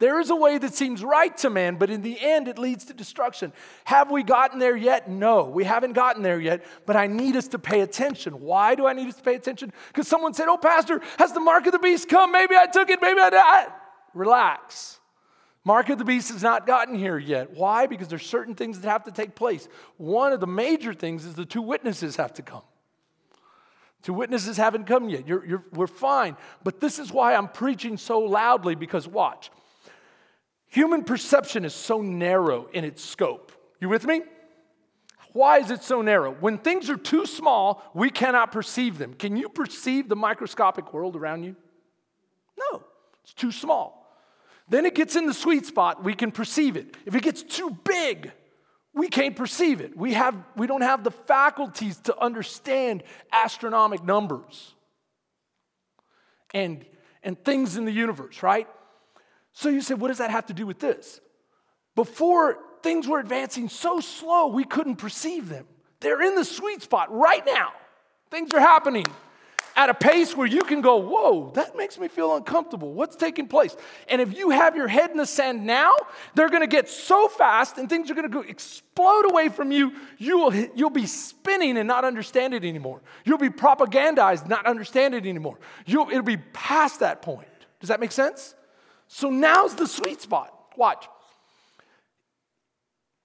[0.00, 2.86] There is a way that seems right to man, but in the end, it leads
[2.86, 3.52] to destruction.
[3.84, 5.10] Have we gotten there yet?
[5.10, 8.40] No, we haven't gotten there yet, but I need us to pay attention.
[8.40, 9.74] Why do I need us to pay attention?
[9.88, 12.32] Because someone said, Oh, Pastor, has the mark of the beast come?
[12.32, 13.72] Maybe I took it, maybe I did.
[14.14, 15.00] Relax.
[15.64, 17.50] Mark of the beast has not gotten here yet.
[17.52, 17.86] Why?
[17.86, 19.68] Because there's certain things that have to take place.
[19.98, 22.62] One of the major things is the two witnesses have to come.
[24.02, 25.28] Two witnesses haven't come yet.
[25.28, 26.38] You're, you're, we're fine.
[26.64, 29.50] But this is why I'm preaching so loudly because watch.
[30.70, 33.52] Human perception is so narrow in its scope.
[33.80, 34.22] You with me?
[35.32, 36.32] Why is it so narrow?
[36.32, 39.14] When things are too small, we cannot perceive them.
[39.14, 41.56] Can you perceive the microscopic world around you?
[42.58, 42.84] No,
[43.22, 43.96] it's too small.
[44.68, 46.96] Then it gets in the sweet spot, we can perceive it.
[47.04, 48.32] If it gets too big,
[48.94, 49.96] we can't perceive it.
[49.96, 53.02] We, have, we don't have the faculties to understand
[53.32, 54.74] astronomic numbers
[56.52, 56.84] and,
[57.22, 58.68] and things in the universe, right?
[59.52, 61.20] So you say, what does that have to do with this?
[61.96, 65.66] Before things were advancing so slow, we couldn't perceive them.
[66.00, 67.72] They're in the sweet spot right now.
[68.30, 69.04] Things are happening
[69.76, 72.92] at a pace where you can go, Whoa, that makes me feel uncomfortable.
[72.92, 73.76] What's taking place?
[74.08, 75.92] And if you have your head in the sand now,
[76.34, 79.92] they're gonna get so fast and things are gonna go explode away from you.
[80.18, 83.00] You will, you'll be spinning and not understand it anymore.
[83.24, 85.58] You'll be propagandized, not understand it anymore.
[85.86, 87.48] You'll, it'll be past that point.
[87.80, 88.54] Does that make sense?
[89.12, 90.54] So now's the sweet spot.
[90.76, 91.08] Watch.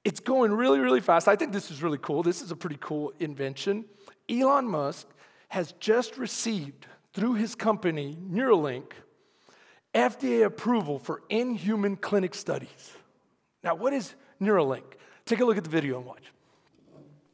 [0.04, 1.28] It's going really, really fast.
[1.28, 2.24] I think this is really cool.
[2.24, 3.86] This is a pretty cool invention.
[4.28, 5.08] Elon Musk
[5.50, 8.94] has just received, through his company, Neuralink,
[9.94, 12.94] FDA approval for in-human clinic studies.
[13.64, 14.84] Now, what is Neuralink?
[15.26, 16.24] Take a look at the video and watch.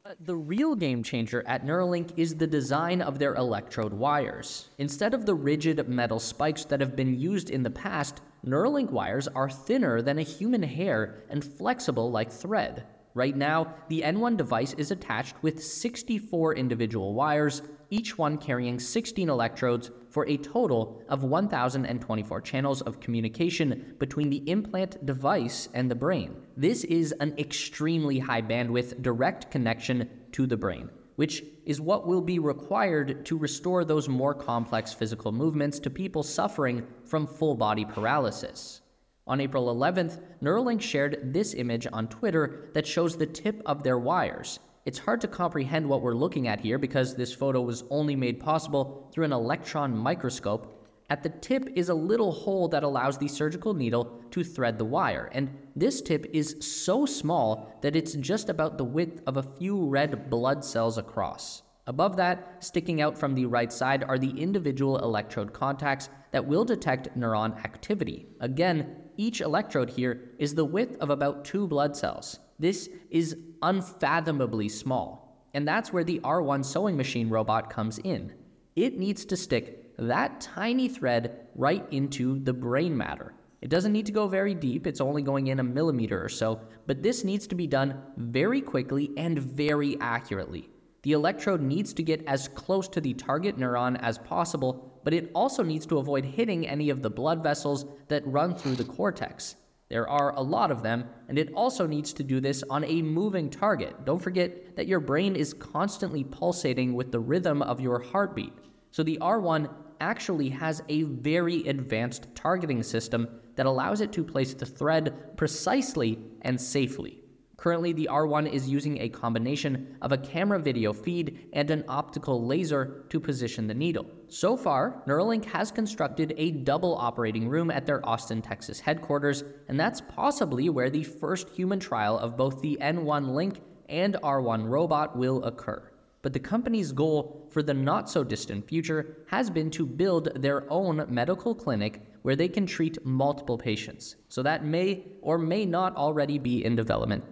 [0.04, 4.68] Uh, the real game changer at Neuralink is the design of their electrode wires.
[4.76, 9.28] Instead of the rigid metal spikes that have been used in the past, Neuralink wires
[9.28, 12.84] are thinner than a human hair and flexible like thread.
[13.14, 19.28] Right now, the N1 device is attached with 64 individual wires, each one carrying 16
[19.28, 25.94] electrodes for a total of 1,024 channels of communication between the implant device and the
[25.94, 26.34] brain.
[26.56, 32.20] This is an extremely high bandwidth direct connection to the brain which is what will
[32.20, 37.84] be required to restore those more complex physical movements to people suffering from full body
[37.84, 38.80] paralysis.
[39.26, 43.98] On April 11th, Neuralink shared this image on Twitter that shows the tip of their
[43.98, 44.58] wires.
[44.84, 48.40] It's hard to comprehend what we're looking at here because this photo was only made
[48.40, 50.81] possible through an electron microscope,
[51.12, 54.84] at the tip is a little hole that allows the surgical needle to thread the
[54.86, 59.42] wire, and this tip is so small that it's just about the width of a
[59.42, 61.64] few red blood cells across.
[61.86, 66.64] Above that, sticking out from the right side, are the individual electrode contacts that will
[66.64, 68.26] detect neuron activity.
[68.40, 72.38] Again, each electrode here is the width of about two blood cells.
[72.58, 78.32] This is unfathomably small, and that's where the R1 sewing machine robot comes in.
[78.76, 83.34] It needs to stick that tiny thread right into the brain matter.
[83.60, 86.60] It doesn't need to go very deep, it's only going in a millimeter or so,
[86.86, 90.68] but this needs to be done very quickly and very accurately.
[91.02, 95.30] The electrode needs to get as close to the target neuron as possible, but it
[95.34, 99.56] also needs to avoid hitting any of the blood vessels that run through the cortex.
[99.88, 103.02] There are a lot of them, and it also needs to do this on a
[103.02, 104.04] moving target.
[104.04, 108.54] Don't forget that your brain is constantly pulsating with the rhythm of your heartbeat.
[108.92, 109.70] So the R1
[110.02, 113.26] actually has a very advanced targeting system
[113.56, 117.18] that allows it to place the thread precisely and safely.
[117.56, 122.44] Currently, the R1 is using a combination of a camera video feed and an optical
[122.44, 124.04] laser to position the needle.
[124.28, 129.80] So far, Neuralink has constructed a double operating room at their Austin, Texas headquarters, and
[129.80, 135.16] that's possibly where the first human trial of both the N1 Link and R1 robot
[135.16, 139.84] will occur but the company's goal for the not so distant future has been to
[139.84, 144.16] build their own medical clinic where they can treat multiple patients.
[144.28, 147.24] So that may or may not already be in development.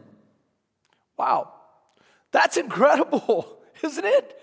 [1.17, 1.53] Wow,
[2.33, 4.37] that's incredible, isn't it?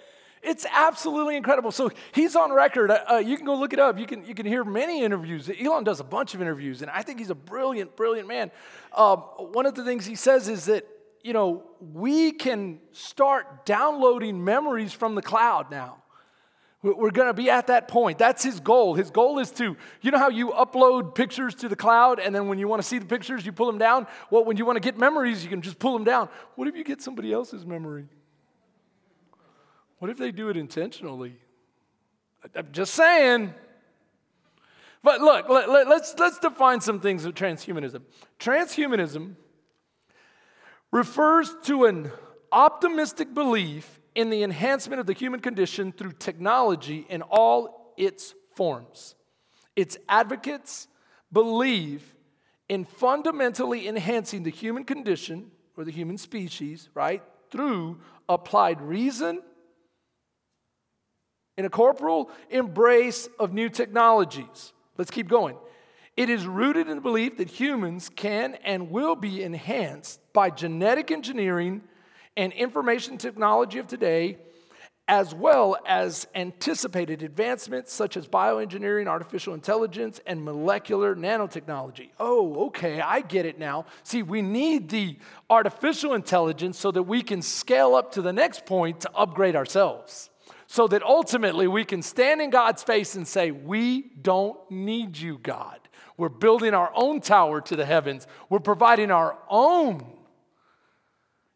[0.44, 1.72] It's absolutely incredible.
[1.72, 2.92] So he's on record.
[2.92, 4.00] Uh, uh, you can go look it up.
[4.00, 5.50] You can, you can hear many interviews.
[5.60, 8.52] Elon does a bunch of interviews, and I think he's a brilliant, brilliant man.
[8.96, 10.88] Um, one of the things he says is that
[11.24, 16.04] you know, we can start downloading memories from the cloud now.
[16.84, 18.18] We're going to be at that point.
[18.20, 18.94] That's his goal.
[18.94, 22.48] His goal is to, you know how you upload pictures to the cloud and then
[22.48, 24.06] when you want to see the pictures, you pull them down?
[24.30, 26.30] Well, when you want to get memories, you can just pull them down.
[26.56, 28.06] What if you get somebody else's memory?
[30.00, 31.36] What if they do it intentionally?
[32.56, 33.54] I'm just saying.
[35.04, 38.02] But look, let, us let's, let's define some things of transhumanism.
[38.40, 39.36] Transhumanism
[40.92, 42.12] refers to an
[42.52, 49.16] optimistic belief in the enhancement of the human condition through technology in all its forms.
[49.76, 50.88] Its advocates
[51.32, 52.16] believe
[52.70, 57.22] in fundamentally enhancing the human condition or the human species, right,
[57.52, 59.42] through applied reason
[61.58, 64.74] in a corporal embrace of new technologies.
[64.98, 65.58] Let's keep going.
[66.18, 71.12] It is rooted in the belief that humans can and will be enhanced by genetic
[71.12, 71.84] engineering
[72.36, 74.40] and information technology of today,
[75.08, 82.10] as well as anticipated advancements such as bioengineering, artificial intelligence, and molecular nanotechnology.
[82.20, 83.86] Oh, okay, I get it now.
[84.02, 85.18] See, we need the
[85.52, 90.32] artificial intelligence so that we can scale up to the next point to upgrade ourselves.
[90.66, 95.38] So that ultimately we can stand in God's face and say, We don't need you,
[95.38, 95.80] God.
[96.18, 98.26] We're building our own tower to the heavens.
[98.50, 100.06] We're providing our own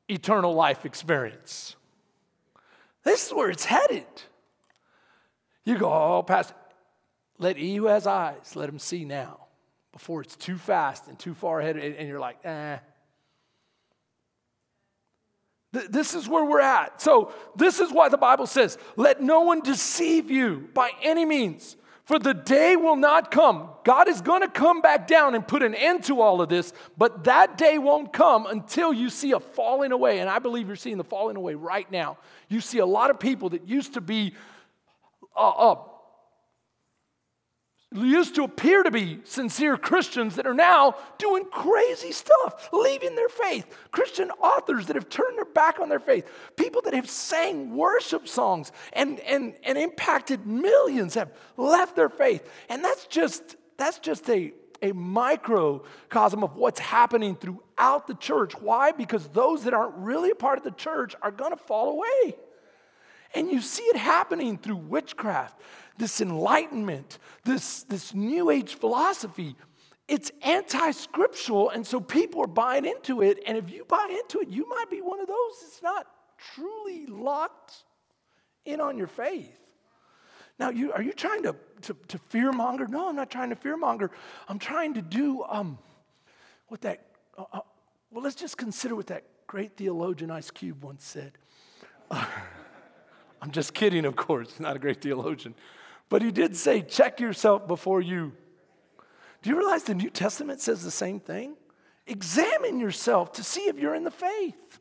[0.07, 1.75] eternal life experience.
[3.03, 4.05] This is where it's headed.
[5.65, 6.53] You go, oh, Pastor,
[7.39, 9.47] let he who has eyes, let him see now
[9.91, 11.77] before it's too fast and too far ahead.
[11.77, 12.77] And you're like, eh.
[15.71, 17.01] This is where we're at.
[17.01, 21.77] So, this is why the Bible says, let no one deceive you by any means.
[22.11, 23.69] For the day will not come.
[23.85, 26.73] God is going to come back down and put an end to all of this,
[26.97, 30.19] but that day won't come until you see a falling away.
[30.19, 32.17] And I believe you're seeing the falling away right now.
[32.49, 34.33] You see a lot of people that used to be
[35.37, 35.75] uh, uh,
[37.93, 43.29] used to appear to be sincere Christians that are now doing crazy stuff, leaving their
[43.29, 43.65] faith.
[43.91, 46.25] Christian authors that have turned their back on their faith.
[46.55, 52.49] People that have sang worship songs and, and, and impacted millions have left their faith.
[52.69, 58.53] And that's just, that's just a, a microcosm of what's happening throughout the church.
[58.59, 58.93] Why?
[58.93, 62.37] Because those that aren't really a part of the church are going to fall away.
[63.33, 65.59] And you see it happening through witchcraft
[65.97, 69.55] this enlightenment, this, this new age philosophy,
[70.07, 71.69] it's anti scriptural.
[71.69, 73.39] And so people are buying into it.
[73.45, 76.07] And if you buy into it, you might be one of those that's not
[76.55, 77.83] truly locked
[78.65, 79.57] in on your faith.
[80.59, 82.87] Now, you, are you trying to, to, to fear monger?
[82.87, 84.11] No, I'm not trying to fear monger.
[84.47, 85.77] I'm trying to do um,
[86.67, 87.05] what that,
[87.37, 87.59] uh, uh,
[88.11, 91.33] well, let's just consider what that great theologian Ice Cube once said.
[92.09, 92.25] Uh,
[93.41, 95.55] I'm just kidding, of course, not a great theologian.
[96.09, 98.33] But he did say, check yourself before you.
[99.41, 101.55] Do you realize the New Testament says the same thing?
[102.05, 104.79] Examine yourself to see if you're in the faith.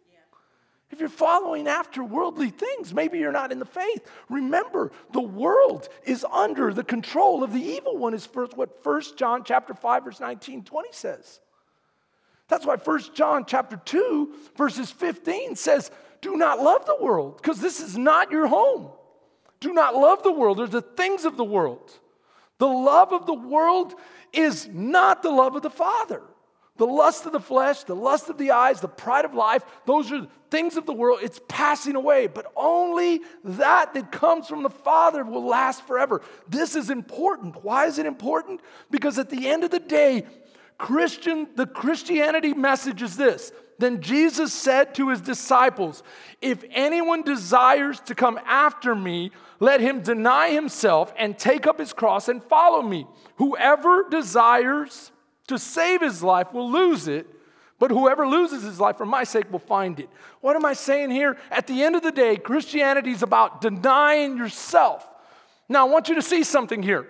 [0.91, 4.11] If you're following after worldly things, maybe you're not in the faith.
[4.29, 9.03] Remember, the world is under the control of the evil one, is first what 1
[9.17, 11.41] John chapter 5, verse 19, 20 says.
[12.49, 17.61] That's why 1 John chapter 2, verses 15 says, Do not love the world, because
[17.61, 18.91] this is not your home.
[19.61, 21.93] Do not love the world or the things of the world.
[22.59, 23.95] The love of the world
[24.33, 26.23] is not the love of the Father.
[26.77, 30.11] The lust of the flesh, the lust of the eyes, the pride of life, those
[30.13, 31.21] are things of the world.
[31.23, 36.23] It's passing away, but only that that comes from the Father will last forever.
[36.49, 37.63] This is important.
[37.63, 38.63] Why is it important?
[38.91, 40.27] Because at the end of the day,
[40.79, 46.03] Christian, the Christianity message is this then Jesus said to his disciples,
[46.41, 51.93] If anyone desires to come after me, let him deny himself and take up his
[51.93, 53.07] cross and follow me.
[53.37, 55.13] Whoever desires
[55.49, 57.27] to save his life will lose it,
[57.79, 60.09] but whoever loses his life for my sake will find it.
[60.41, 61.37] What am I saying here?
[61.51, 65.07] At the end of the day, Christianity is about denying yourself.
[65.69, 67.07] Now, I want you to see something here.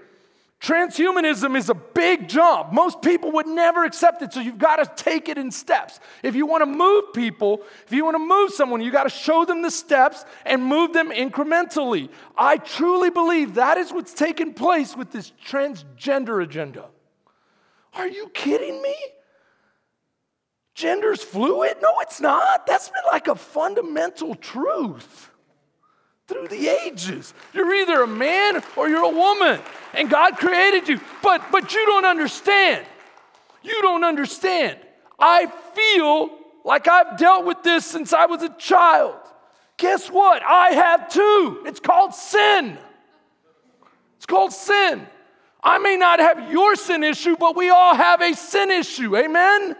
[0.60, 2.70] Transhumanism is a big jump.
[2.70, 6.00] Most people would never accept it, so you've got to take it in steps.
[6.22, 9.10] If you want to move people, if you want to move someone, you got to
[9.10, 12.10] show them the steps and move them incrementally.
[12.36, 16.90] I truly believe that is what's taking place with this transgender agenda.
[17.94, 18.94] Are you kidding me?
[20.74, 21.78] Gender's fluid?
[21.80, 22.66] No, it's not.
[22.66, 25.29] That's been like a fundamental truth
[26.30, 27.34] through the ages.
[27.52, 29.60] You're either a man or you're a woman,
[29.94, 31.00] and God created you.
[31.22, 32.86] But but you don't understand.
[33.62, 34.78] You don't understand.
[35.18, 36.30] I feel
[36.64, 39.16] like I've dealt with this since I was a child.
[39.76, 40.42] Guess what?
[40.42, 41.62] I have too.
[41.66, 42.78] It's called sin.
[44.16, 45.06] It's called sin.
[45.62, 49.16] I may not have your sin issue, but we all have a sin issue.
[49.16, 49.76] Amen?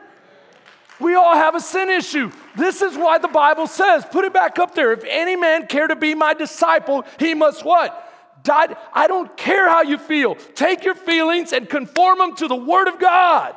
[0.98, 2.30] We all have a sin issue.
[2.56, 4.92] This is why the Bible says, put it back up there.
[4.92, 8.06] If any man care to be my disciple, he must what?
[8.42, 8.74] Die.
[8.92, 10.34] I don't care how you feel.
[10.34, 13.54] Take your feelings and conform them to the Word of God.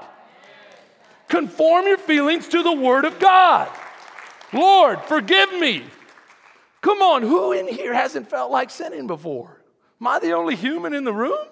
[1.28, 3.70] Conform your feelings to the Word of God.
[4.52, 5.84] Lord, forgive me.
[6.82, 9.62] Come on, who in here hasn't felt like sinning before?
[10.02, 11.48] Am I the only human in the room?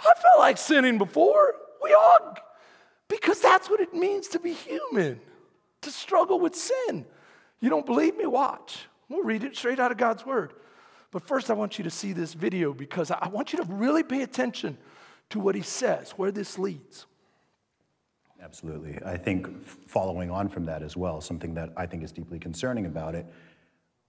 [0.00, 1.54] I felt like sinning before.
[1.82, 2.36] We all
[3.08, 5.20] because that's what it means to be human,
[5.84, 7.06] to struggle with sin.
[7.60, 8.26] You don't believe me?
[8.26, 8.86] Watch.
[9.08, 10.54] We'll read it straight out of God's word.
[11.10, 14.02] But first, I want you to see this video because I want you to really
[14.02, 14.76] pay attention
[15.30, 17.06] to what he says, where this leads.
[18.42, 18.98] Absolutely.
[19.04, 22.86] I think following on from that as well, something that I think is deeply concerning
[22.86, 23.26] about it,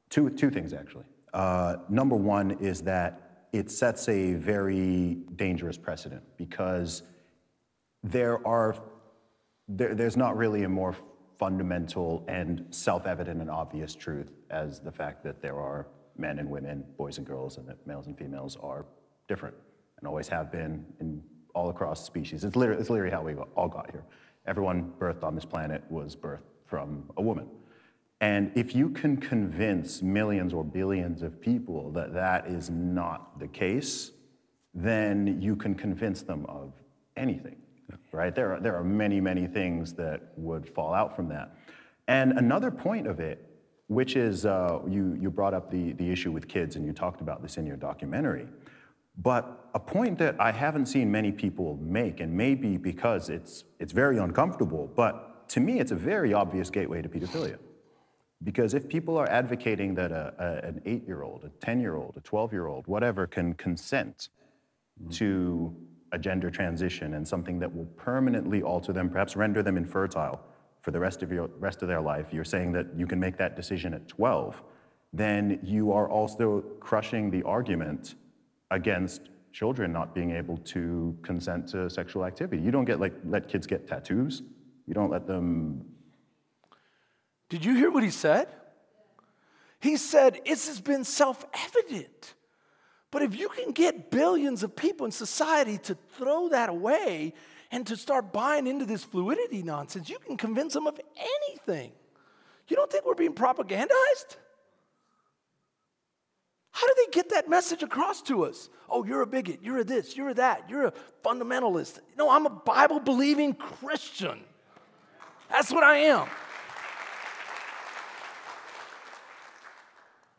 [0.09, 1.05] two, two things actually.
[1.33, 7.03] Uh, number one is that it sets a very dangerous precedent because
[8.03, 8.75] there are,
[9.69, 10.95] there, there's not really a more
[11.37, 16.83] fundamental and self-evident and obvious truth as the fact that there are men and women,
[16.97, 18.85] boys and girls, and that males and females are
[19.27, 19.55] different
[19.97, 21.21] and always have been in
[21.53, 22.43] all across species.
[22.43, 24.03] It's literally, it's literally how we all got here.
[24.45, 27.47] Everyone birthed on this planet was birthed from a woman.
[28.21, 33.47] And if you can convince millions or billions of people that that is not the
[33.47, 34.11] case,
[34.73, 36.73] then you can convince them of
[37.17, 37.55] anything
[38.15, 38.33] right?
[38.33, 41.55] There are, there are many, many things that would fall out from that.
[42.07, 43.45] And another point of it,
[43.87, 47.21] which is uh, you, you brought up the, the issue with kids and you talked
[47.21, 48.47] about this in your documentary.
[49.17, 53.93] But a point that I haven't seen many people make, and maybe because it's, it's
[53.93, 57.57] very uncomfortable, but to me, it's a very obvious gateway to pedophilia.
[58.43, 61.95] Because if people are advocating that a, a, an eight year old, a 10 year
[61.95, 64.29] old, a 12 year old, whatever, can consent
[65.11, 65.75] to
[66.15, 70.39] a gender transition and something that will permanently alter them, perhaps render them infertile
[70.81, 73.37] for the rest of, your, rest of their life, you're saying that you can make
[73.37, 74.63] that decision at 12,
[75.11, 78.15] then you are also crushing the argument
[78.71, 82.61] against children not being able to consent to sexual activity.
[82.61, 84.43] You don't get like let kids get tattoos.
[84.85, 85.85] You don't let them
[87.49, 88.47] Did you hear what he said?
[89.79, 92.33] He said, This has been self evident.
[93.11, 97.33] But if you can get billions of people in society to throw that away
[97.71, 100.99] and to start buying into this fluidity nonsense, you can convince them of
[101.49, 101.91] anything.
[102.67, 104.37] You don't think we're being propagandized?
[106.71, 108.69] How do they get that message across to us?
[108.89, 110.93] Oh, you're a bigot, you're a this, you're a that, you're a
[111.23, 111.99] fundamentalist.
[112.17, 114.41] No, I'm a Bible believing Christian.
[115.49, 116.27] That's what I am.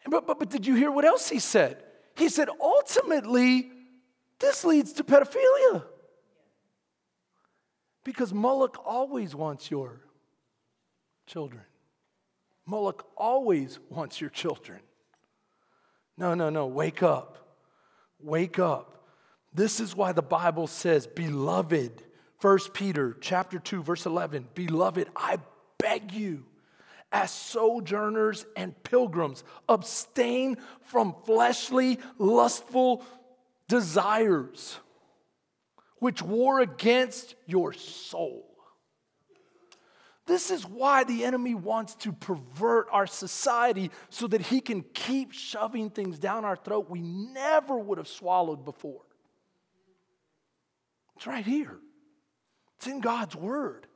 [0.08, 1.82] But, but, but did you hear what else he said?
[2.16, 3.70] He said, ultimately,
[4.38, 5.84] this leads to pedophilia.
[8.04, 10.00] Because Moloch always wants your
[11.26, 11.62] children.
[12.64, 14.80] Moloch always wants your children.
[16.16, 17.58] No, no, no, wake up.
[18.20, 19.04] Wake up.
[19.52, 22.02] This is why the Bible says, beloved,
[22.40, 25.38] 1 Peter chapter 2 verse 11, beloved, I
[25.78, 26.44] beg you
[27.12, 33.04] as sojourners and pilgrims, abstain from fleshly, lustful
[33.68, 34.78] desires
[35.98, 38.46] which war against your soul.
[40.26, 45.32] This is why the enemy wants to pervert our society so that he can keep
[45.32, 49.02] shoving things down our throat we never would have swallowed before.
[51.16, 51.78] It's right here,
[52.76, 53.86] it's in God's word.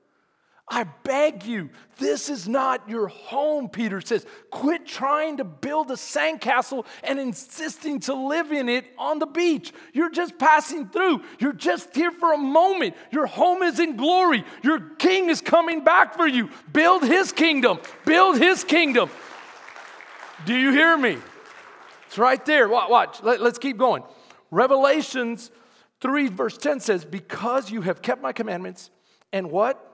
[0.73, 4.25] I beg you, this is not your home, Peter says.
[4.51, 9.73] Quit trying to build a sandcastle and insisting to live in it on the beach.
[9.93, 11.25] You're just passing through.
[11.41, 12.95] You're just here for a moment.
[13.11, 14.45] Your home is in glory.
[14.63, 16.51] Your king is coming back for you.
[16.73, 17.81] Build his kingdom.
[18.07, 19.11] Build his kingdom.
[20.47, 21.19] Do you hear me?
[22.07, 22.69] It's right there.
[22.69, 23.25] Watch.
[23.25, 24.05] Let, us keep going.
[24.53, 25.51] Revelations
[26.01, 28.91] 3, verse 10 says, Because you have kept my commandments
[29.33, 29.90] and what?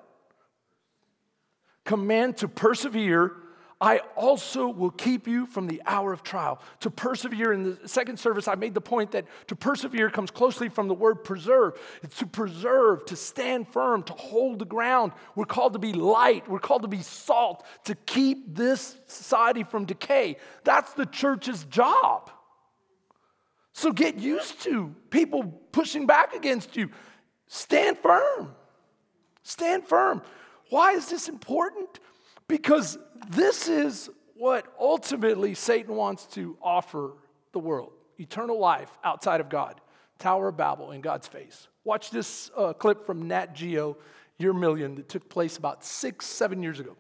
[1.87, 3.33] Command to persevere,
[3.79, 6.61] I also will keep you from the hour of trial.
[6.81, 10.71] To persevere, in the second service, I made the point that to persevere comes closely
[10.71, 11.79] from the word preserve.
[12.03, 15.13] It's to preserve, to stand firm, to hold the ground.
[15.35, 19.85] We're called to be light, we're called to be salt, to keep this society from
[19.85, 20.39] decay.
[20.65, 22.31] That's the church's job.
[23.75, 26.91] So get used to people pushing back against you.
[27.47, 28.55] Stand firm.
[29.43, 30.23] Stand firm.
[30.71, 32.01] Why is this important?
[32.49, 32.99] Because
[33.29, 37.13] this is what ultimately Satan wants to offer
[37.53, 39.81] the world eternal life outside of God,
[40.19, 41.69] Tower of Babel in God's face.
[41.85, 43.97] Watch this uh, clip from Nat Geo,
[44.39, 46.97] Year Million, that took place about six, seven years ago.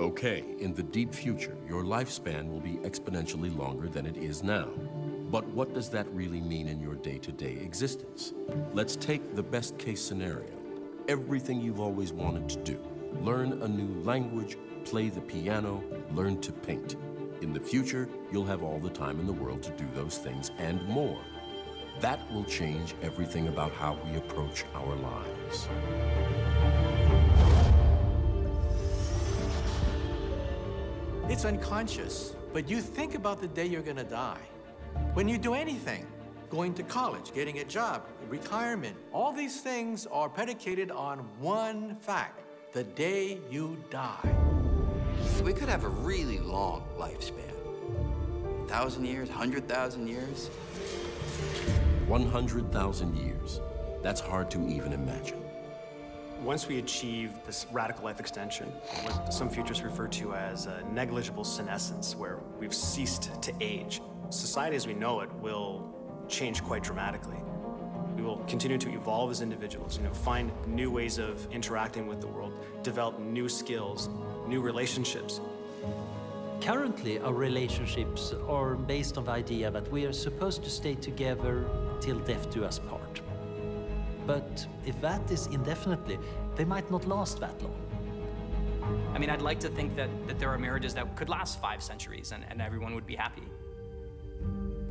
[0.00, 4.68] Okay, in the deep future, your lifespan will be exponentially longer than it is now.
[5.32, 8.34] But what does that really mean in your day to day existence?
[8.74, 10.52] Let's take the best case scenario
[11.08, 12.78] everything you've always wanted to do
[13.20, 16.96] learn a new language, play the piano, learn to paint.
[17.40, 20.50] In the future, you'll have all the time in the world to do those things
[20.58, 21.18] and more.
[22.00, 25.68] That will change everything about how we approach our lives.
[31.28, 34.51] It's unconscious, but you think about the day you're gonna die.
[35.14, 36.06] When you do anything,
[36.50, 42.40] going to college, getting a job, retirement, all these things are predicated on one fact
[42.72, 44.34] the day you die.
[45.44, 47.52] We could have a really long lifespan.
[48.64, 50.50] A thousand years, hundred thousand years.
[52.12, 53.60] 100,000 years.
[54.02, 55.41] That's hard to even imagine.
[56.42, 58.66] Once we achieve this radical life extension,
[59.04, 64.84] what some futurists refer to as negligible senescence, where we've ceased to age, society as
[64.84, 65.88] we know it will
[66.28, 67.36] change quite dramatically.
[68.16, 72.20] We will continue to evolve as individuals, you know, find new ways of interacting with
[72.20, 74.08] the world, develop new skills,
[74.48, 75.40] new relationships.
[76.60, 81.66] Currently, our relationships are based on the idea that we are supposed to stay together
[82.00, 83.20] till death do us part.
[84.26, 86.18] But if that is indefinitely,
[86.54, 87.74] they might not last that long.
[89.14, 91.82] I mean, I'd like to think that, that there are marriages that could last five
[91.82, 93.42] centuries and, and everyone would be happy.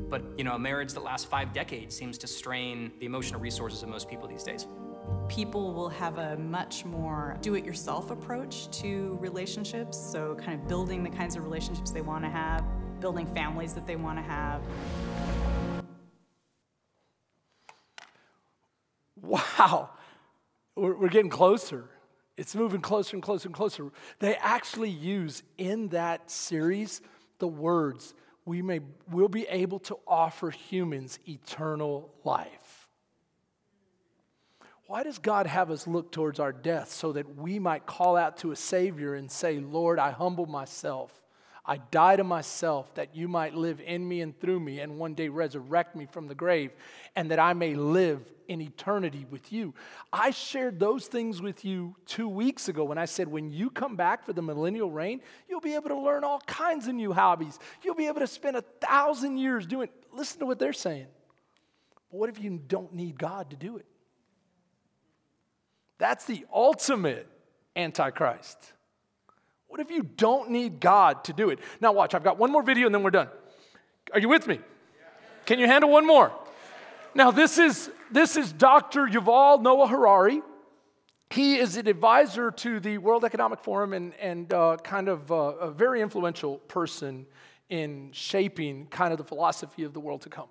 [0.09, 3.81] But, you know, a marriage that lasts five decades seems to strain the emotional resources
[3.81, 4.67] of most people these days.
[5.29, 9.97] People will have a much more do it yourself approach to relationships.
[9.97, 12.63] So, kind of building the kinds of relationships they want to have,
[12.99, 14.61] building families that they want to have.
[19.61, 19.91] Wow,
[20.75, 21.85] we're, we're getting closer.
[22.35, 23.91] It's moving closer and closer and closer.
[24.17, 26.99] They actually use in that series
[27.37, 28.79] the words, we may
[29.11, 32.87] will be able to offer humans eternal life.
[34.87, 38.37] Why does God have us look towards our death so that we might call out
[38.37, 41.20] to a Savior and say, Lord, I humble myself.
[41.65, 45.13] I die to myself that you might live in me and through me and one
[45.13, 46.71] day resurrect me from the grave
[47.15, 49.73] and that I may live in eternity with you.
[50.11, 53.95] I shared those things with you two weeks ago when I said, when you come
[53.95, 57.59] back for the millennial reign, you'll be able to learn all kinds of new hobbies.
[57.83, 59.89] You'll be able to spend a thousand years doing.
[60.11, 61.07] Listen to what they're saying.
[62.09, 63.85] But what if you don't need God to do it?
[65.99, 67.27] That's the ultimate
[67.75, 68.57] Antichrist.
[69.71, 71.59] What if you don't need God to do it?
[71.79, 73.29] Now, watch, I've got one more video and then we're done.
[74.13, 74.59] Are you with me?
[75.45, 76.33] Can you handle one more?
[77.15, 79.07] Now, this is, this is Dr.
[79.07, 80.41] Yuval Noah Harari.
[81.29, 85.35] He is an advisor to the World Economic Forum and, and uh, kind of uh,
[85.35, 87.25] a very influential person
[87.69, 90.49] in shaping kind of the philosophy of the world to come.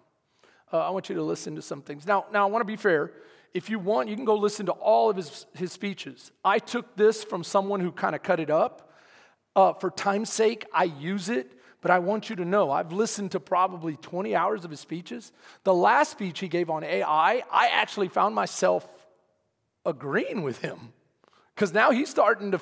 [0.73, 2.07] Uh, I want you to listen to some things.
[2.07, 3.13] Now, now I want to be fair.
[3.53, 6.33] If you want, you can go listen to all of his, his speeches.
[6.43, 8.87] I took this from someone who kind of cut it up.
[9.57, 13.33] Uh, for time's sake, I use it, but I want you to know I've listened
[13.33, 15.33] to probably 20 hours of his speeches.
[15.65, 18.87] The last speech he gave on AI, I actually found myself
[19.85, 20.93] agreeing with him
[21.55, 22.61] because now he's starting to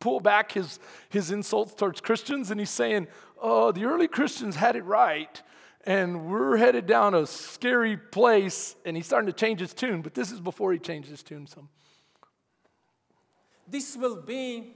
[0.00, 3.06] pull back his, his insults towards Christians and he's saying,
[3.40, 5.40] Oh, the early Christians had it right
[5.84, 8.76] and we're headed down a scary place.
[8.84, 11.46] And he's starting to change his tune, but this is before he changed his tune
[11.46, 11.68] some.
[13.66, 14.74] This will be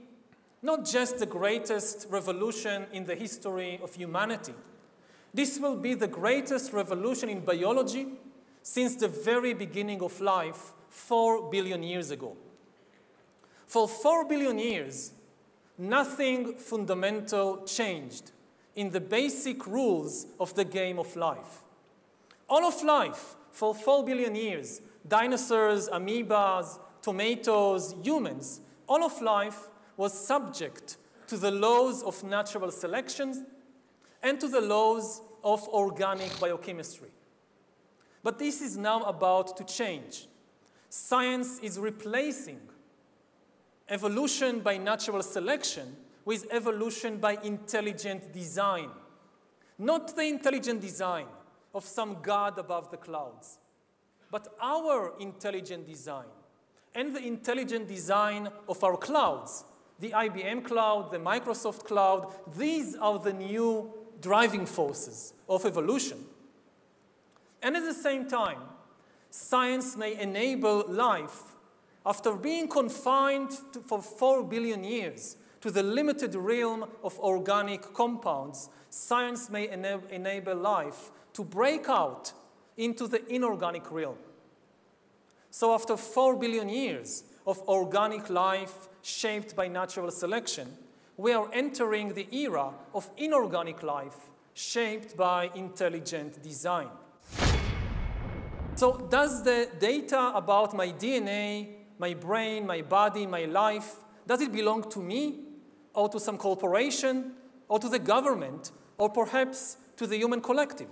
[0.65, 4.53] not just the greatest revolution in the history of humanity.
[5.31, 8.07] This will be the greatest revolution in biology
[8.63, 12.35] since the very beginning of life, four billion years ago.
[13.67, 15.11] For four billion years,
[15.77, 18.31] nothing fundamental changed
[18.75, 21.61] in the basic rules of the game of life.
[22.49, 29.59] All of life, for four billion years, dinosaurs, amoebas, tomatoes, humans, all of life
[29.97, 33.45] was subject to the laws of natural selection
[34.21, 37.09] and to the laws of organic biochemistry.
[38.23, 40.27] But this is now about to change.
[40.89, 42.59] Science is replacing
[43.89, 48.89] evolution by natural selection with evolution by intelligent design.
[49.77, 51.27] Not the intelligent design
[51.73, 53.59] of some God above the clouds,
[54.31, 56.25] but our intelligent design
[56.95, 59.65] and the intelligent design of our clouds
[59.99, 66.25] the IBM cloud, the Microsoft cloud, these are the new driving forces of evolution.
[67.61, 68.59] And at the same time,
[69.29, 71.55] science may enable life
[72.05, 78.69] after being confined to, for four billion years to the limited realm of organic compounds,
[78.89, 82.31] science may ena enable life to break out
[82.77, 84.17] into the inorganic realm.
[85.49, 90.67] So after four billion years of organic life shaped by natural selection,
[91.17, 94.17] we are entering the era of inorganic life
[94.53, 96.89] shaped by intelligent design.
[98.75, 101.67] So, does the data about my DNA,
[101.97, 103.95] my brain, my body, my life,
[104.27, 105.39] does it belong to me
[105.93, 107.33] or to some corporation
[107.69, 110.89] or to the government or perhaps to the human collective?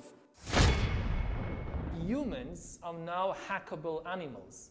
[2.05, 4.69] Humans are now hackable animals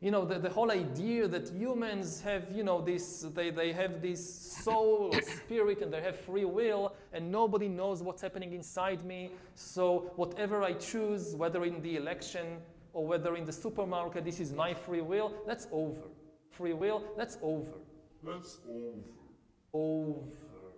[0.00, 4.00] you know, the, the whole idea that humans have, you know, this, they, they have
[4.00, 4.22] this
[4.62, 9.32] soul or spirit and they have free will and nobody knows what's happening inside me.
[9.54, 12.58] So whatever I choose, whether in the election
[12.92, 16.02] or whether in the supermarket, this is my free will, that's over.
[16.50, 17.72] Free will, that's over.
[18.24, 19.02] That's over.
[19.72, 20.20] Over.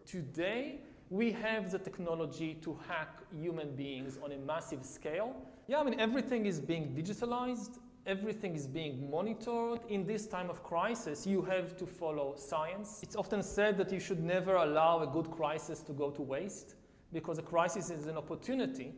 [0.06, 5.36] Today, we have the technology to hack human beings on a massive scale.
[5.68, 9.80] Yeah, I mean, everything is being digitalized everything is being monitored.
[9.88, 13.01] In this time of crisis, you have to follow science.
[13.03, 16.74] It's often said that you should never allow a good crisis to go to waste
[17.12, 18.94] because a crisis is an opportunity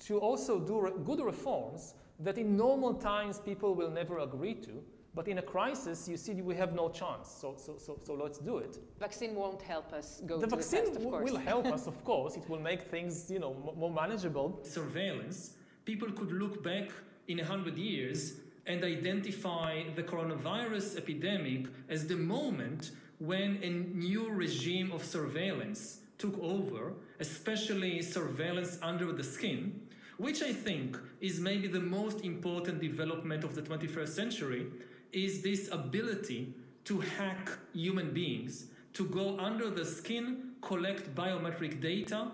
[0.00, 4.82] to also do re good reforms that in normal times people will never agree to,
[5.14, 7.28] But in a crisis, you see we have no chance.
[7.30, 8.80] So, so, so, so let's do it.
[8.98, 11.30] Vaccine won't help us go the to vaccine the test, of course.
[11.30, 12.36] will help us, of course.
[12.36, 14.58] It will make things, you know, more manageable.
[14.64, 15.54] Surveillance.
[15.84, 16.90] People could look back
[17.28, 24.30] in a hundred years and identify the coronavirus epidemic as the moment when a new
[24.30, 29.80] regime of surveillance took over, especially surveillance under the skin,
[30.16, 34.66] which I think is maybe the most important development of the 21st century,
[35.12, 36.54] is this ability
[36.84, 42.28] to hack human beings, to go under the skin, collect biometric data,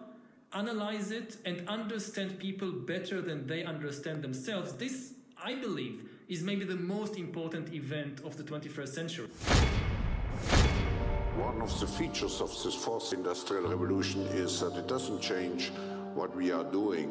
[0.53, 4.73] analyze it, and understand people better than they understand themselves.
[4.75, 9.27] This, I believe, is maybe the most important event of the 21st century.
[11.37, 15.73] One of the features of this fourth industrial revolution is that it doesn't change
[16.15, 17.09] what we are doing,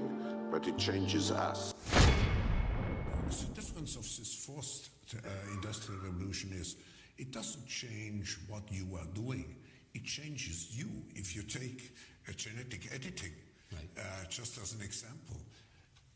[0.49, 1.73] but it changes us.
[3.27, 6.77] The difference of this fourth uh, industrial revolution is
[7.17, 9.57] it doesn't change what you are doing,
[9.93, 10.87] it changes you.
[11.13, 11.93] If you take
[12.29, 13.33] a genetic editing,
[13.73, 15.37] uh, just as an example,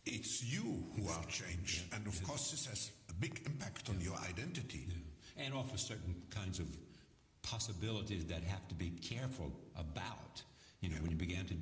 [0.05, 1.83] it's you who are changed.
[1.89, 2.27] Yeah, and of yeah.
[2.27, 4.87] course, this has a big impact on your identity.
[5.37, 6.67] and offer certain kinds of
[7.41, 10.41] possibilities that have to be careful about.
[10.81, 11.55] You know, when you began to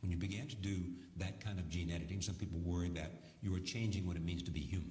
[0.00, 0.76] when you began to do
[1.16, 3.10] that kind of gene editing, some people worry that
[3.42, 4.90] you are changing what it means to be human.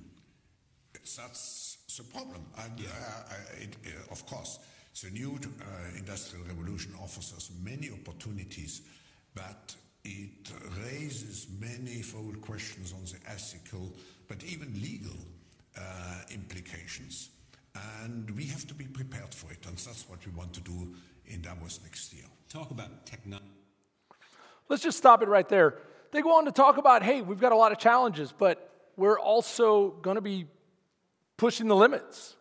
[0.94, 2.42] That's the problem.
[2.58, 4.58] And uh, it, uh, of course,
[5.04, 5.66] the new uh,
[5.98, 8.82] industrial revolution offers us many opportunities,
[9.36, 9.76] but
[10.06, 10.52] it
[10.84, 13.94] raises many-fold questions on the ethical,
[14.28, 15.18] but even legal
[15.78, 15.82] uh,
[16.32, 17.30] implications.
[18.04, 20.94] And we have to be prepared for it, and that's what we want to do
[21.26, 22.26] in Davos next year.
[22.50, 23.48] Talk about technology.
[24.70, 25.80] Let's just stop it right there.
[26.12, 29.20] They go on to talk about hey, we've got a lot of challenges, but we're
[29.20, 30.46] also going to be
[31.38, 32.36] pushing the limits.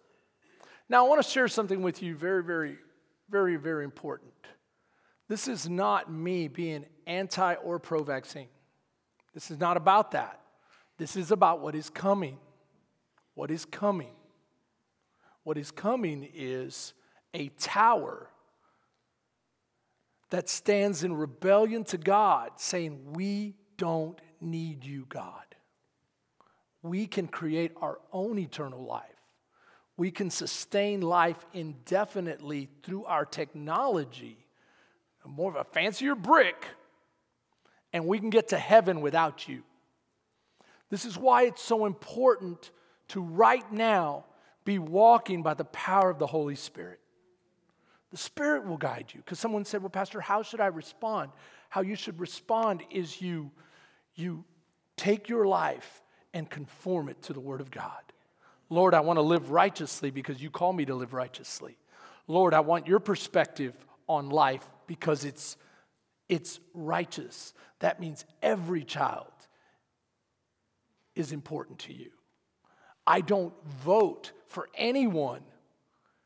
[0.88, 2.76] Now, I want to share something with you very, very,
[3.30, 4.32] very, very important.
[5.28, 8.48] This is not me being anti or pro vaccine.
[9.34, 10.40] This is not about that.
[10.98, 12.38] This is about what is coming.
[13.34, 14.12] What is coming?
[15.44, 16.92] What is coming is
[17.34, 18.28] a tower
[20.30, 25.44] that stands in rebellion to God, saying, We don't need you, God.
[26.82, 29.04] We can create our own eternal life.
[29.96, 34.46] We can sustain life indefinitely through our technology,
[35.24, 36.64] more of a fancier brick,
[37.92, 39.62] and we can get to heaven without you.
[40.90, 42.70] This is why it's so important
[43.08, 44.24] to right now
[44.64, 47.00] be walking by the power of the Holy Spirit.
[48.10, 49.20] The Spirit will guide you.
[49.20, 51.30] Because someone said, Well, Pastor, how should I respond?
[51.70, 53.50] How you should respond is you,
[54.14, 54.44] you
[54.96, 56.02] take your life
[56.34, 58.02] and conform it to the Word of God.
[58.68, 61.76] Lord, I want to live righteously because you call me to live righteously.
[62.26, 63.74] Lord, I want your perspective
[64.08, 65.56] on life because it's,
[66.28, 67.54] it's righteous.
[67.82, 69.26] That means every child
[71.16, 72.10] is important to you.
[73.04, 73.52] I don't
[73.84, 75.42] vote for anyone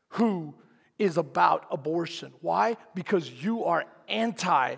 [0.09, 0.53] who
[0.99, 2.31] is about abortion.
[2.41, 2.77] Why?
[2.93, 4.75] Because you are anti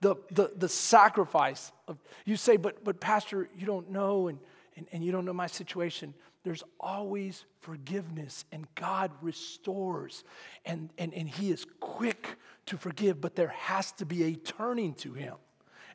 [0.00, 4.38] the, the, the sacrifice of you say, but but Pastor, you don't know and,
[4.76, 6.12] and, and you don't know my situation.
[6.44, 10.24] There's always forgiveness, and God restores,
[10.64, 14.94] and, and, and He is quick to forgive, but there has to be a turning
[14.94, 15.34] to Him.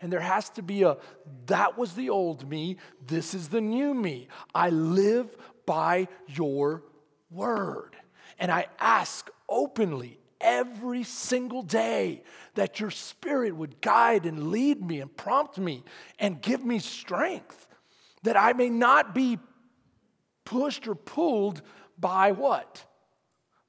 [0.03, 0.97] And there has to be a,
[1.45, 2.75] that was the old me,
[3.07, 4.27] this is the new me.
[4.53, 5.33] I live
[5.65, 6.83] by your
[7.31, 7.95] word.
[8.37, 12.23] And I ask openly every single day
[12.55, 15.85] that your spirit would guide and lead me and prompt me
[16.19, 17.65] and give me strength
[18.23, 19.39] that I may not be
[20.43, 21.61] pushed or pulled
[21.97, 22.83] by what?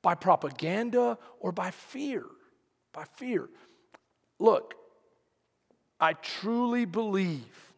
[0.03, 2.25] By propaganda or by fear.
[2.93, 3.49] By fear.
[4.41, 4.75] Look,
[6.01, 7.73] I truly believe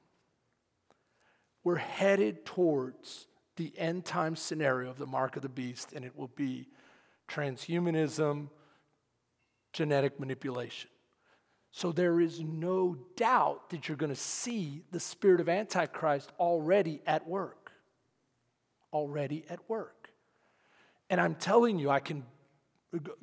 [1.64, 6.16] we're headed towards the end time scenario of the mark of the beast, and it
[6.16, 6.68] will be
[7.28, 8.48] transhumanism,
[9.72, 10.90] genetic manipulation.
[11.72, 17.02] So there is no doubt that you're going to see the spirit of Antichrist already
[17.06, 17.72] at work.
[18.92, 20.08] Already at work.
[21.10, 22.24] And I'm telling you, I can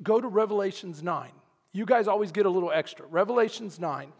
[0.02, 1.30] go to Revelations 9.
[1.72, 3.06] You guys always get a little extra.
[3.06, 4.12] Revelations 9.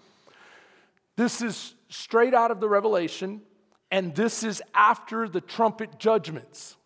[1.17, 3.43] This is straight out of the Revelation,
[3.91, 6.77] and this is after the trumpet judgments.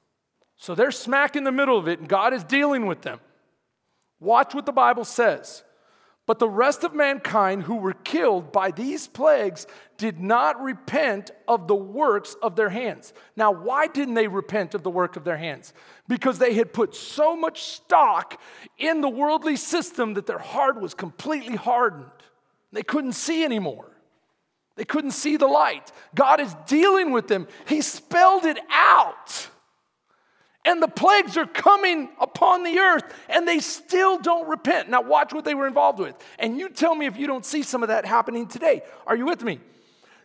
[0.56, 3.20] So they're smack in the middle of it, and God is dealing with them.
[4.20, 5.62] Watch what the Bible says.
[6.26, 9.66] But the rest of mankind who were killed by these plagues
[9.96, 13.14] did not repent of the works of their hands.
[13.34, 15.72] Now, why didn't they repent of the work of their hands?
[16.06, 18.38] Because they had put so much stock
[18.76, 22.10] in the worldly system that their heart was completely hardened.
[22.72, 23.90] They couldn't see anymore.
[24.78, 25.92] They couldn't see the light.
[26.14, 27.46] God is dealing with them.
[27.66, 29.48] He spelled it out
[30.68, 34.90] and the plagues are coming upon the earth, and they still don't repent.
[34.90, 36.14] Now, watch what they were involved with.
[36.38, 38.82] And you tell me if you don't see some of that happening today.
[39.06, 39.60] Are you with me?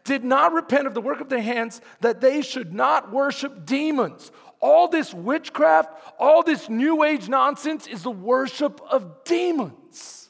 [0.03, 4.33] Did not repent of the work of their hands, that they should not worship demons.
[4.59, 10.29] All this witchcraft, all this new age nonsense is the worship of demons.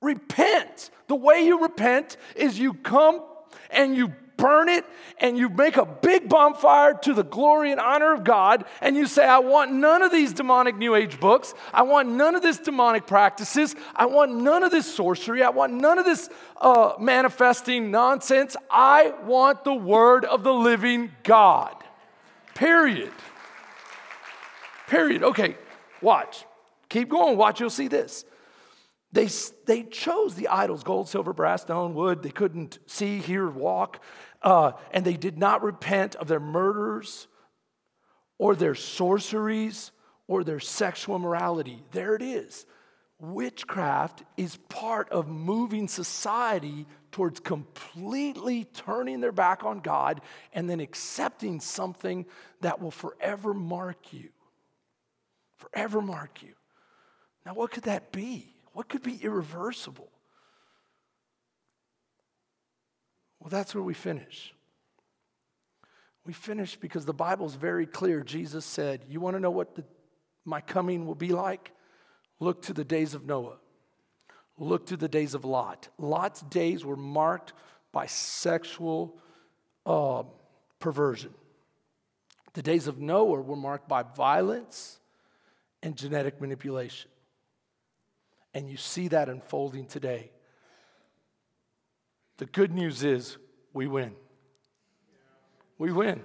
[0.00, 0.90] Repent.
[1.06, 3.22] The way you repent is you come
[3.70, 4.84] and you burn it
[5.18, 9.06] and you make a big bonfire to the glory and honor of God, and you
[9.06, 11.54] say, I want none of these demonic New Age books.
[11.74, 13.74] I want none of this demonic practices.
[13.96, 15.42] I want none of this sorcery.
[15.42, 18.56] I want none of this uh, manifesting nonsense.
[18.70, 21.74] I want the word of the living God.
[22.54, 23.12] Period.
[24.86, 25.22] Period.
[25.22, 25.56] Okay,
[26.00, 26.44] watch.
[26.88, 27.36] Keep going.
[27.36, 28.24] Watch, you'll see this.
[29.12, 29.28] They,
[29.66, 32.22] they chose the idols gold, silver, brass, stone, wood.
[32.22, 34.02] They couldn't see, hear, walk.
[34.42, 37.26] Uh, and they did not repent of their murders
[38.36, 39.92] or their sorceries
[40.26, 41.82] or their sexual immorality.
[41.92, 42.66] There it is.
[43.20, 50.20] Witchcraft is part of moving society towards completely turning their back on God
[50.52, 52.26] and then accepting something
[52.60, 54.28] that will forever mark you.
[55.56, 56.52] Forever mark you.
[57.44, 58.54] Now, what could that be?
[58.78, 60.08] What could be irreversible?
[63.40, 64.54] Well, that's where we finish.
[66.24, 68.22] We finish because the Bible is very clear.
[68.22, 69.82] Jesus said, You want to know what the,
[70.44, 71.72] my coming will be like?
[72.38, 73.56] Look to the days of Noah.
[74.58, 75.88] Look to the days of Lot.
[75.98, 77.54] Lot's days were marked
[77.90, 79.18] by sexual
[79.86, 80.22] uh,
[80.78, 81.34] perversion.
[82.52, 85.00] The days of Noah were marked by violence
[85.82, 87.10] and genetic manipulation.
[88.54, 90.30] And you see that unfolding today.
[92.38, 93.36] The good news is
[93.72, 94.14] we win.
[95.76, 96.24] We win.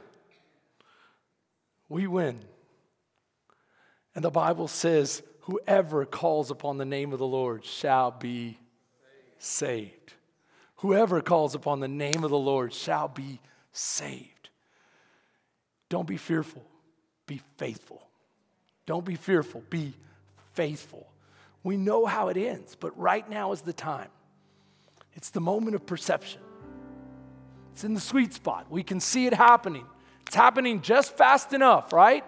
[1.89, 2.39] We win.
[4.15, 8.57] And the Bible says, whoever calls upon the name of the Lord shall be
[9.37, 10.13] saved.
[10.77, 13.39] Whoever calls upon the name of the Lord shall be
[13.71, 14.49] saved.
[15.89, 16.63] Don't be fearful,
[17.25, 18.07] be faithful.
[18.85, 19.93] Don't be fearful, be
[20.53, 21.07] faithful.
[21.63, 24.09] We know how it ends, but right now is the time.
[25.15, 26.41] It's the moment of perception.
[27.71, 28.67] It's in the sweet spot.
[28.69, 29.85] We can see it happening.
[30.27, 32.23] It's happening just fast enough, right?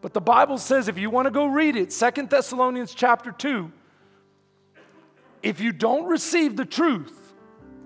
[0.00, 3.72] But the Bible says if you want to go read it, Second Thessalonians chapter 2,
[5.42, 7.34] if you don't receive the truth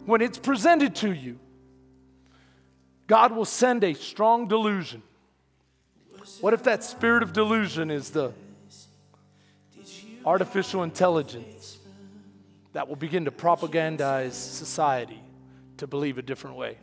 [0.07, 1.39] when it's presented to you,
[3.07, 5.03] God will send a strong delusion.
[6.41, 8.33] What if that spirit of delusion is the
[10.25, 11.81] artificial intelligence?
[12.73, 15.21] that will begin to propagandize society
[15.79, 16.77] to believe a different way.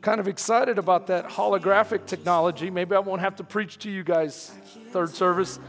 [0.00, 2.70] Kind of excited about that holographic technology.
[2.70, 4.52] Maybe I won't have to preach to you guys
[4.90, 5.60] third service.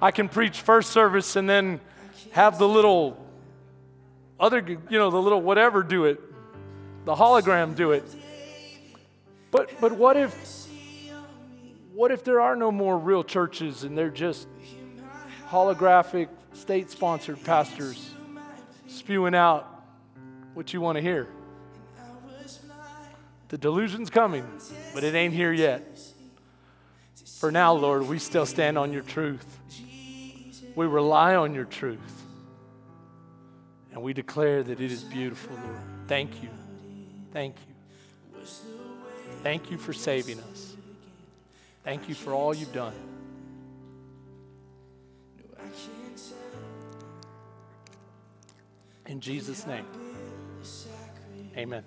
[0.00, 1.80] I can preach first service and then
[2.30, 3.16] have the little
[4.38, 6.20] other, you know, the little whatever do it,
[7.04, 8.04] the hologram do it.
[9.50, 10.68] But but what if
[11.92, 14.48] what if there are no more real churches and they're just
[15.48, 18.10] holographic, state sponsored pastors
[18.86, 19.66] spewing out
[20.54, 21.28] what you want to hear?
[23.48, 24.46] The delusion's coming,
[24.94, 25.98] but it ain't here yet.
[27.40, 29.58] For now, Lord, we still stand on your truth.
[30.76, 32.22] We rely on your truth.
[33.92, 35.80] And we declare that it is beautiful, Lord.
[36.06, 36.48] Thank you.
[37.32, 38.40] Thank you.
[39.42, 40.76] Thank you for saving us.
[41.84, 42.94] Thank you for all you've done.
[49.06, 49.86] In Jesus' name,
[51.56, 51.82] amen.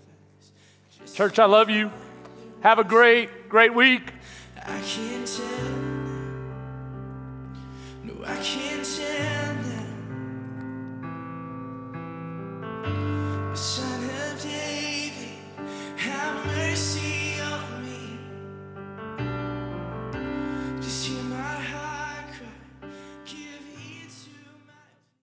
[1.13, 1.89] Church, I love you.
[2.61, 4.11] Have a great, great week.
[4.57, 5.71] I can't tell.
[8.03, 9.93] No, I can't tell them.